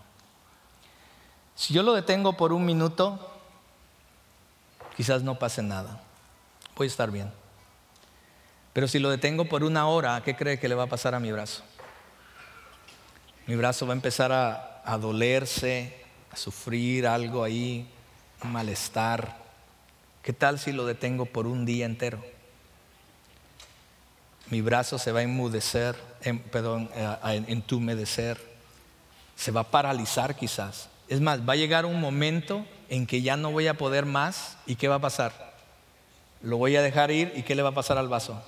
Si 1.56 1.74
yo 1.74 1.84
lo 1.84 1.94
detengo 1.94 2.34
por 2.34 2.54
un 2.54 2.66
minuto, 2.66 3.20
quizás 4.96 5.24
no 5.24 5.40
pase 5.40 5.62
nada. 5.62 6.02
Voy 6.76 6.88
a 6.88 6.90
estar 6.90 7.12
bien. 7.12 7.32
Pero 8.74 8.88
si 8.90 9.00
lo 9.00 9.10
detengo 9.10 9.46
por 9.46 9.64
una 9.64 9.88
hora, 9.88 10.22
¿qué 10.24 10.36
cree 10.36 10.60
que 10.60 10.68
le 10.68 10.76
va 10.76 10.84
a 10.84 10.88
pasar 10.88 11.16
a 11.16 11.20
mi 11.20 11.32
brazo? 11.32 11.64
Mi 13.48 13.56
brazo 13.56 13.86
va 13.86 13.94
a 13.94 13.96
empezar 13.96 14.32
a, 14.32 14.98
dolerse, 14.98 15.94
a 16.32 16.36
sufrir 16.36 17.06
algo 17.06 17.44
ahí, 17.44 17.88
un 18.44 18.52
malestar. 18.52 19.38
¿Qué 20.24 20.34
tal 20.34 20.58
si 20.58 20.72
lo 20.72 20.86
detengo 20.86 21.26
por 21.26 21.46
un 21.46 21.64
día 21.64 21.86
entero? 21.86 22.24
Mi 24.50 24.62
brazo 24.62 24.98
se 24.98 25.12
va 25.12 25.20
a 25.20 25.24
enmudecer, 25.24 25.96
perdón, 26.52 26.90
a 26.96 27.36
entumedecer, 27.36 28.40
se 29.36 29.52
va 29.52 29.62
a 29.62 29.72
paralizar 29.72 30.36
quizás. 30.36 30.90
Es 31.08 31.22
más, 31.22 31.48
va 31.48 31.54
a 31.54 31.58
llegar 31.58 31.86
un 31.86 32.02
momento 32.02 32.66
en 32.90 33.06
que 33.06 33.22
ya 33.22 33.38
no 33.38 33.52
voy 33.52 33.68
a 33.68 33.76
poder 33.76 34.06
más 34.06 34.58
y 34.66 34.76
¿qué 34.76 34.88
va 34.88 34.96
a 34.96 35.00
pasar? 35.00 35.54
Lo 36.42 36.58
voy 36.58 36.76
a 36.76 36.82
dejar 36.82 37.12
ir 37.12 37.32
y 37.36 37.44
¿qué 37.44 37.54
le 37.54 37.62
va 37.62 37.70
a 37.70 37.74
pasar 37.74 38.00
al 38.00 38.08
vaso? 38.08 38.42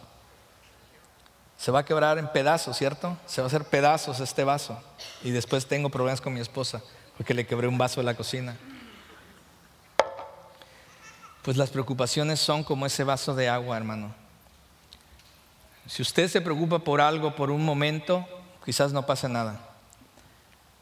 Se 1.58 1.72
va 1.72 1.80
a 1.80 1.86
quebrar 1.86 2.18
en 2.20 2.28
pedazos, 2.28 2.78
¿cierto? 2.78 3.18
Se 3.26 3.41
va 3.41 3.45
a 3.45 3.47
hacer 3.47 3.66
pedazos 3.66 4.20
este 4.20 4.43
vaso. 4.43 4.80
Y 5.24 5.32
después 5.32 5.66
tengo 5.66 5.89
problemas 5.89 6.22
con 6.22 6.34
mi 6.34 6.39
esposa 6.39 6.82
porque 7.18 7.34
le 7.34 7.47
quebré 7.47 7.68
un 7.68 7.78
vaso 7.78 7.99
de 7.99 8.05
la 8.05 8.14
cocina. 8.14 8.55
Pues 11.41 11.58
las 11.58 11.72
preocupaciones 11.72 12.39
son 12.39 12.64
como 12.64 12.86
ese 12.86 13.03
vaso 13.03 13.34
de 13.34 13.49
agua, 13.49 13.76
hermano. 13.76 14.14
Si 15.88 16.01
usted 16.01 16.28
se 16.28 16.41
preocupa 16.41 16.80
por 16.80 17.01
algo 17.01 17.36
por 17.36 17.49
un 17.49 17.66
momento, 17.66 18.28
quizás 18.64 18.91
no 18.93 19.05
pase 19.05 19.28
nada. 19.28 19.60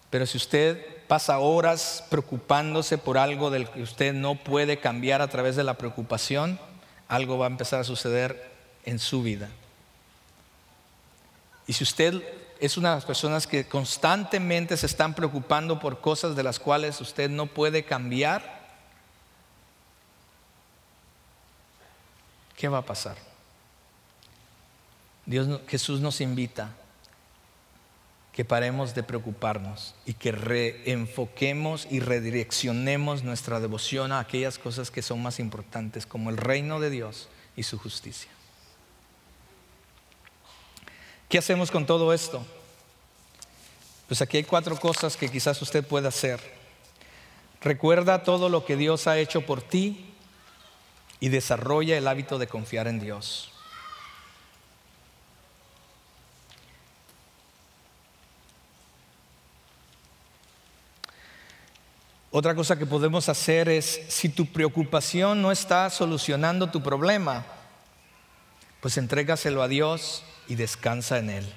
Pero 0.09 0.25
si 0.25 0.37
usted 0.37 1.05
pasa 1.07 1.39
horas 1.39 2.03
preocupándose 2.09 2.97
por 2.97 3.17
algo 3.17 3.49
del 3.49 3.69
que 3.69 3.83
usted 3.83 4.13
no 4.13 4.35
puede 4.35 4.79
cambiar 4.79 5.21
a 5.21 5.27
través 5.29 5.55
de 5.55 5.63
la 5.63 5.75
preocupación, 5.75 6.59
algo 7.07 7.37
va 7.37 7.45
a 7.45 7.49
empezar 7.49 7.79
a 7.79 7.83
suceder 7.83 8.51
en 8.83 8.99
su 8.99 9.21
vida. 9.21 9.49
Y 11.67 11.73
si 11.73 11.83
usted 11.83 12.21
es 12.59 12.77
una 12.77 12.89
de 12.89 12.95
las 12.95 13.05
personas 13.05 13.47
que 13.47 13.67
constantemente 13.67 14.77
se 14.77 14.85
están 14.85 15.13
preocupando 15.13 15.79
por 15.79 15.99
cosas 16.01 16.35
de 16.35 16.43
las 16.43 16.59
cuales 16.59 17.01
usted 17.01 17.29
no 17.29 17.47
puede 17.47 17.83
cambiar, 17.83 18.61
¿qué 22.55 22.67
va 22.67 22.79
a 22.79 22.85
pasar? 22.85 23.17
Jesús 25.67 26.01
nos 26.01 26.21
invita 26.21 26.69
que 28.31 28.43
paremos 28.43 28.93
de 28.93 29.01
preocuparnos 29.01 29.95
y 30.05 30.13
que 30.13 30.33
reenfoquemos 30.33 31.87
y 31.89 32.01
redireccionemos 32.01 33.23
nuestra 33.23 33.61
devoción 33.61 34.11
a 34.11 34.19
aquellas 34.19 34.59
cosas 34.59 34.91
que 34.91 35.01
son 35.01 35.23
más 35.23 35.39
importantes, 35.39 36.05
como 36.05 36.29
el 36.29 36.37
reino 36.37 36.81
de 36.81 36.89
Dios 36.89 37.29
y 37.55 37.63
su 37.63 37.79
justicia. 37.79 38.34
¿Qué 41.29 41.37
hacemos 41.39 41.71
con 41.71 41.85
todo 41.85 42.13
esto? 42.13 42.45
Pues 44.07 44.21
aquí 44.21 44.37
hay 44.37 44.43
cuatro 44.43 44.79
cosas 44.79 45.17
que 45.17 45.29
quizás 45.29 45.59
usted 45.61 45.85
pueda 45.85 46.09
hacer. 46.09 46.39
Recuerda 47.61 48.23
todo 48.23 48.49
lo 48.49 48.63
que 48.63 48.75
Dios 48.75 49.07
ha 49.07 49.17
hecho 49.17 49.41
por 49.41 49.61
ti 49.61 50.13
y 51.19 51.29
desarrolla 51.29 51.97
el 51.97 52.07
hábito 52.07 52.37
de 52.37 52.47
confiar 52.47 52.87
en 52.87 52.99
Dios. 52.99 53.51
Otra 62.29 62.53
cosa 62.53 62.77
que 62.77 62.85
podemos 62.85 63.29
hacer 63.29 63.69
es, 63.69 64.01
si 64.09 64.29
tu 64.29 64.45
preocupación 64.45 65.41
no 65.41 65.51
está 65.51 65.89
solucionando 65.89 66.69
tu 66.69 66.83
problema, 66.83 67.45
pues 68.81 68.97
entrégaselo 68.97 69.63
a 69.63 69.67
Dios 69.67 70.21
y 70.47 70.55
descansa 70.55 71.17
en 71.17 71.29
Él. 71.29 71.53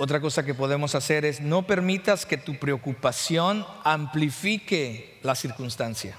Otra 0.00 0.20
cosa 0.20 0.44
que 0.44 0.54
podemos 0.54 0.94
hacer 0.94 1.24
es 1.24 1.40
no 1.40 1.66
permitas 1.66 2.24
que 2.24 2.36
tu 2.36 2.56
preocupación 2.56 3.66
amplifique 3.82 5.18
la 5.22 5.34
circunstancia. 5.34 6.16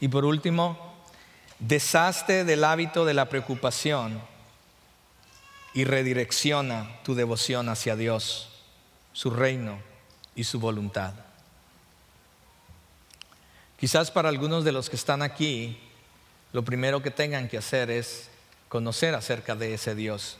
Y 0.00 0.06
por 0.06 0.24
último, 0.24 0.94
deshazte 1.58 2.44
del 2.44 2.62
hábito 2.62 3.04
de 3.04 3.14
la 3.14 3.28
preocupación 3.28 4.20
y 5.74 5.84
redirecciona 5.84 7.00
tu 7.02 7.16
devoción 7.16 7.68
hacia 7.68 7.96
Dios, 7.96 8.50
su 9.12 9.30
reino 9.30 9.80
y 10.36 10.44
su 10.44 10.60
voluntad. 10.60 11.14
Quizás 13.78 14.10
para 14.10 14.28
algunos 14.28 14.64
de 14.64 14.72
los 14.72 14.90
que 14.90 14.96
están 14.96 15.22
aquí, 15.22 15.78
lo 16.52 16.64
primero 16.64 17.00
que 17.00 17.12
tengan 17.12 17.48
que 17.48 17.58
hacer 17.58 17.90
es 17.90 18.28
conocer 18.68 19.14
acerca 19.14 19.54
de 19.54 19.74
ese 19.74 19.94
Dios 19.94 20.36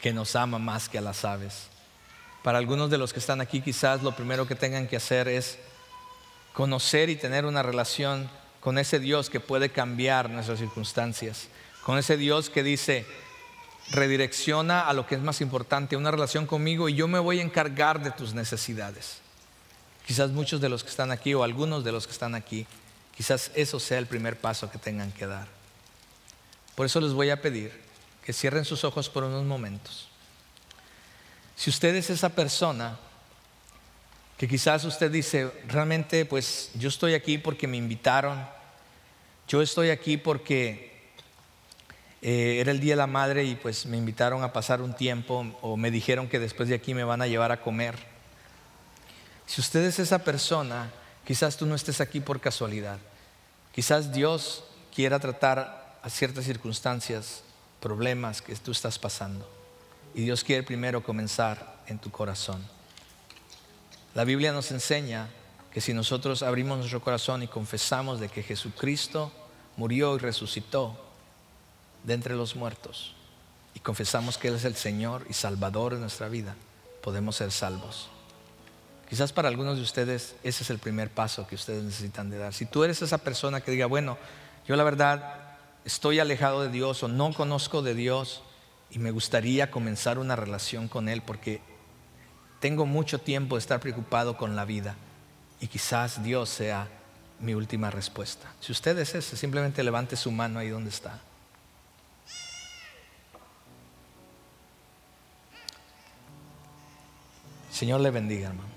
que 0.00 0.14
nos 0.14 0.34
ama 0.36 0.58
más 0.58 0.88
que 0.88 0.96
a 0.96 1.02
las 1.02 1.24
aves. 1.26 1.68
Para 2.42 2.56
algunos 2.56 2.88
de 2.88 2.96
los 2.96 3.12
que 3.12 3.18
están 3.18 3.42
aquí, 3.42 3.60
quizás 3.60 4.02
lo 4.02 4.16
primero 4.16 4.46
que 4.48 4.54
tengan 4.54 4.86
que 4.86 4.96
hacer 4.96 5.28
es 5.28 5.58
conocer 6.54 7.10
y 7.10 7.16
tener 7.16 7.44
una 7.44 7.62
relación 7.62 8.30
con 8.60 8.78
ese 8.78 9.00
Dios 9.00 9.28
que 9.28 9.40
puede 9.40 9.68
cambiar 9.68 10.30
nuestras 10.30 10.58
circunstancias, 10.58 11.48
con 11.82 11.98
ese 11.98 12.16
Dios 12.16 12.48
que 12.48 12.62
dice, 12.62 13.04
redirecciona 13.90 14.88
a 14.88 14.94
lo 14.94 15.06
que 15.06 15.16
es 15.16 15.20
más 15.20 15.42
importante, 15.42 15.96
una 15.96 16.10
relación 16.10 16.46
conmigo 16.46 16.88
y 16.88 16.94
yo 16.94 17.06
me 17.06 17.18
voy 17.18 17.40
a 17.40 17.42
encargar 17.42 18.02
de 18.02 18.12
tus 18.12 18.32
necesidades. 18.32 19.25
Quizás 20.06 20.30
muchos 20.30 20.60
de 20.60 20.68
los 20.68 20.84
que 20.84 20.90
están 20.90 21.10
aquí 21.10 21.34
o 21.34 21.42
algunos 21.42 21.82
de 21.82 21.92
los 21.92 22.06
que 22.06 22.12
están 22.12 22.34
aquí, 22.34 22.66
quizás 23.16 23.50
eso 23.54 23.80
sea 23.80 23.98
el 23.98 24.06
primer 24.06 24.38
paso 24.38 24.70
que 24.70 24.78
tengan 24.78 25.10
que 25.12 25.26
dar. 25.26 25.48
Por 26.76 26.86
eso 26.86 27.00
les 27.00 27.12
voy 27.12 27.30
a 27.30 27.42
pedir 27.42 27.72
que 28.24 28.32
cierren 28.32 28.64
sus 28.64 28.84
ojos 28.84 29.08
por 29.08 29.24
unos 29.24 29.44
momentos. 29.44 30.08
Si 31.56 31.70
usted 31.70 31.94
es 31.94 32.10
esa 32.10 32.28
persona 32.28 32.98
que 34.36 34.46
quizás 34.46 34.84
usted 34.84 35.10
dice, 35.10 35.50
realmente 35.66 36.26
pues 36.26 36.70
yo 36.74 36.88
estoy 36.88 37.14
aquí 37.14 37.38
porque 37.38 37.66
me 37.66 37.78
invitaron, 37.78 38.46
yo 39.48 39.62
estoy 39.62 39.90
aquí 39.90 40.18
porque 40.18 40.96
eh, 42.20 42.58
era 42.60 42.72
el 42.72 42.80
Día 42.80 42.92
de 42.92 42.96
la 42.96 43.06
Madre 43.06 43.44
y 43.44 43.54
pues 43.54 43.86
me 43.86 43.96
invitaron 43.96 44.42
a 44.42 44.52
pasar 44.52 44.82
un 44.82 44.94
tiempo 44.94 45.46
o 45.62 45.76
me 45.76 45.90
dijeron 45.90 46.28
que 46.28 46.38
después 46.38 46.68
de 46.68 46.74
aquí 46.74 46.92
me 46.92 47.04
van 47.04 47.22
a 47.22 47.26
llevar 47.26 47.52
a 47.52 47.60
comer. 47.60 48.15
Si 49.46 49.60
usted 49.60 49.84
es 49.84 49.98
esa 49.98 50.18
persona, 50.18 50.90
quizás 51.24 51.56
tú 51.56 51.66
no 51.66 51.74
estés 51.74 52.00
aquí 52.00 52.20
por 52.20 52.40
casualidad. 52.40 52.98
Quizás 53.72 54.12
Dios 54.12 54.64
quiera 54.94 55.18
tratar 55.18 55.98
a 56.02 56.10
ciertas 56.10 56.44
circunstancias, 56.44 57.42
problemas 57.80 58.42
que 58.42 58.54
tú 58.56 58.72
estás 58.72 58.98
pasando. 58.98 59.48
Y 60.14 60.22
Dios 60.22 60.42
quiere 60.42 60.62
primero 60.62 61.02
comenzar 61.02 61.76
en 61.86 61.98
tu 61.98 62.10
corazón. 62.10 62.66
La 64.14 64.24
Biblia 64.24 64.52
nos 64.52 64.70
enseña 64.70 65.28
que 65.70 65.80
si 65.82 65.92
nosotros 65.92 66.42
abrimos 66.42 66.78
nuestro 66.78 67.02
corazón 67.02 67.42
y 67.42 67.48
confesamos 67.48 68.18
de 68.18 68.30
que 68.30 68.42
Jesucristo 68.42 69.30
murió 69.76 70.16
y 70.16 70.18
resucitó 70.18 70.98
de 72.02 72.14
entre 72.14 72.34
los 72.34 72.56
muertos, 72.56 73.14
y 73.74 73.80
confesamos 73.80 74.38
que 74.38 74.48
Él 74.48 74.54
es 74.54 74.64
el 74.64 74.74
Señor 74.74 75.26
y 75.28 75.34
Salvador 75.34 75.94
de 75.94 76.00
nuestra 76.00 76.28
vida, 76.28 76.56
podemos 77.02 77.36
ser 77.36 77.52
salvos. 77.52 78.08
Quizás 79.08 79.32
para 79.32 79.48
algunos 79.48 79.76
de 79.76 79.82
ustedes 79.82 80.34
ese 80.42 80.64
es 80.64 80.70
el 80.70 80.78
primer 80.78 81.10
paso 81.10 81.46
que 81.46 81.54
ustedes 81.54 81.84
necesitan 81.84 82.28
de 82.28 82.38
dar. 82.38 82.52
Si 82.52 82.66
tú 82.66 82.82
eres 82.82 83.02
esa 83.02 83.18
persona 83.18 83.60
que 83.60 83.70
diga, 83.70 83.86
bueno, 83.86 84.18
yo 84.66 84.74
la 84.74 84.82
verdad 84.82 85.58
estoy 85.84 86.18
alejado 86.18 86.62
de 86.62 86.70
Dios 86.70 87.02
o 87.02 87.08
no 87.08 87.32
conozco 87.32 87.82
de 87.82 87.94
Dios 87.94 88.42
y 88.90 88.98
me 88.98 89.12
gustaría 89.12 89.70
comenzar 89.70 90.18
una 90.18 90.34
relación 90.34 90.88
con 90.88 91.08
Él 91.08 91.22
porque 91.22 91.60
tengo 92.60 92.84
mucho 92.84 93.20
tiempo 93.20 93.54
de 93.54 93.60
estar 93.60 93.78
preocupado 93.78 94.36
con 94.36 94.56
la 94.56 94.64
vida 94.64 94.96
y 95.60 95.68
quizás 95.68 96.22
Dios 96.24 96.48
sea 96.48 96.88
mi 97.38 97.54
última 97.54 97.90
respuesta. 97.90 98.52
Si 98.60 98.72
usted 98.72 98.98
es 98.98 99.14
ese, 99.14 99.36
simplemente 99.36 99.84
levante 99.84 100.16
su 100.16 100.32
mano 100.32 100.58
ahí 100.58 100.70
donde 100.70 100.90
está. 100.90 101.20
Señor 107.70 108.00
le 108.00 108.10
bendiga, 108.10 108.48
hermano. 108.48 108.75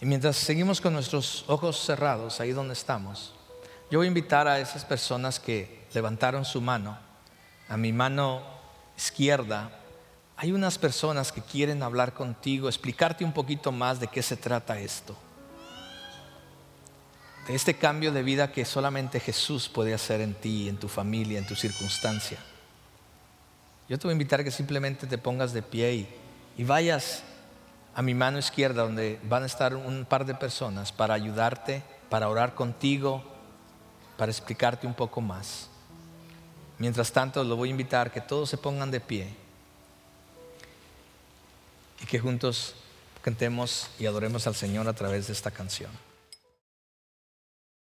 Y 0.00 0.06
mientras 0.06 0.36
seguimos 0.36 0.80
con 0.80 0.92
nuestros 0.92 1.44
ojos 1.46 1.78
cerrados 1.78 2.40
ahí 2.40 2.52
donde 2.52 2.74
estamos, 2.74 3.32
yo 3.90 3.98
voy 3.98 4.06
a 4.06 4.08
invitar 4.08 4.46
a 4.46 4.60
esas 4.60 4.84
personas 4.84 5.40
que 5.40 5.86
levantaron 5.94 6.44
su 6.44 6.60
mano, 6.60 6.98
a 7.68 7.76
mi 7.76 7.92
mano 7.92 8.42
izquierda, 8.96 9.70
hay 10.36 10.52
unas 10.52 10.76
personas 10.76 11.32
que 11.32 11.40
quieren 11.40 11.82
hablar 11.82 12.12
contigo, 12.12 12.68
explicarte 12.68 13.24
un 13.24 13.32
poquito 13.32 13.72
más 13.72 13.98
de 13.98 14.08
qué 14.08 14.22
se 14.22 14.36
trata 14.36 14.78
esto. 14.78 15.16
De 17.48 17.54
este 17.54 17.74
cambio 17.74 18.12
de 18.12 18.22
vida 18.22 18.52
que 18.52 18.64
solamente 18.64 19.18
Jesús 19.18 19.68
puede 19.68 19.94
hacer 19.94 20.20
en 20.20 20.34
ti, 20.34 20.68
en 20.68 20.76
tu 20.76 20.88
familia, 20.88 21.38
en 21.38 21.46
tu 21.46 21.54
circunstancia. 21.54 22.38
Yo 23.88 23.98
te 23.98 24.06
voy 24.06 24.12
a 24.12 24.12
invitar 24.12 24.40
a 24.40 24.44
que 24.44 24.50
simplemente 24.50 25.06
te 25.06 25.16
pongas 25.16 25.52
de 25.52 25.62
pie 25.62 25.94
y, 25.94 26.08
y 26.58 26.64
vayas 26.64 27.22
a 27.96 28.02
mi 28.02 28.12
mano 28.12 28.38
izquierda 28.38 28.82
donde 28.82 29.18
van 29.24 29.42
a 29.42 29.46
estar 29.46 29.74
un 29.74 30.04
par 30.04 30.26
de 30.26 30.34
personas 30.34 30.92
para 30.92 31.14
ayudarte, 31.14 31.82
para 32.10 32.28
orar 32.28 32.54
contigo, 32.54 33.24
para 34.18 34.30
explicarte 34.30 34.86
un 34.86 34.92
poco 34.92 35.22
más. 35.22 35.70
Mientras 36.76 37.10
tanto, 37.10 37.42
lo 37.42 37.56
voy 37.56 37.70
a 37.70 37.70
invitar 37.70 38.12
que 38.12 38.20
todos 38.20 38.50
se 38.50 38.58
pongan 38.58 38.90
de 38.90 39.00
pie 39.00 39.34
y 42.02 42.04
que 42.04 42.18
juntos 42.18 42.74
cantemos 43.22 43.88
y 43.98 44.04
adoremos 44.04 44.46
al 44.46 44.54
Señor 44.54 44.86
a 44.88 44.92
través 44.92 45.28
de 45.28 45.32
esta 45.32 45.50
canción. 45.50 45.90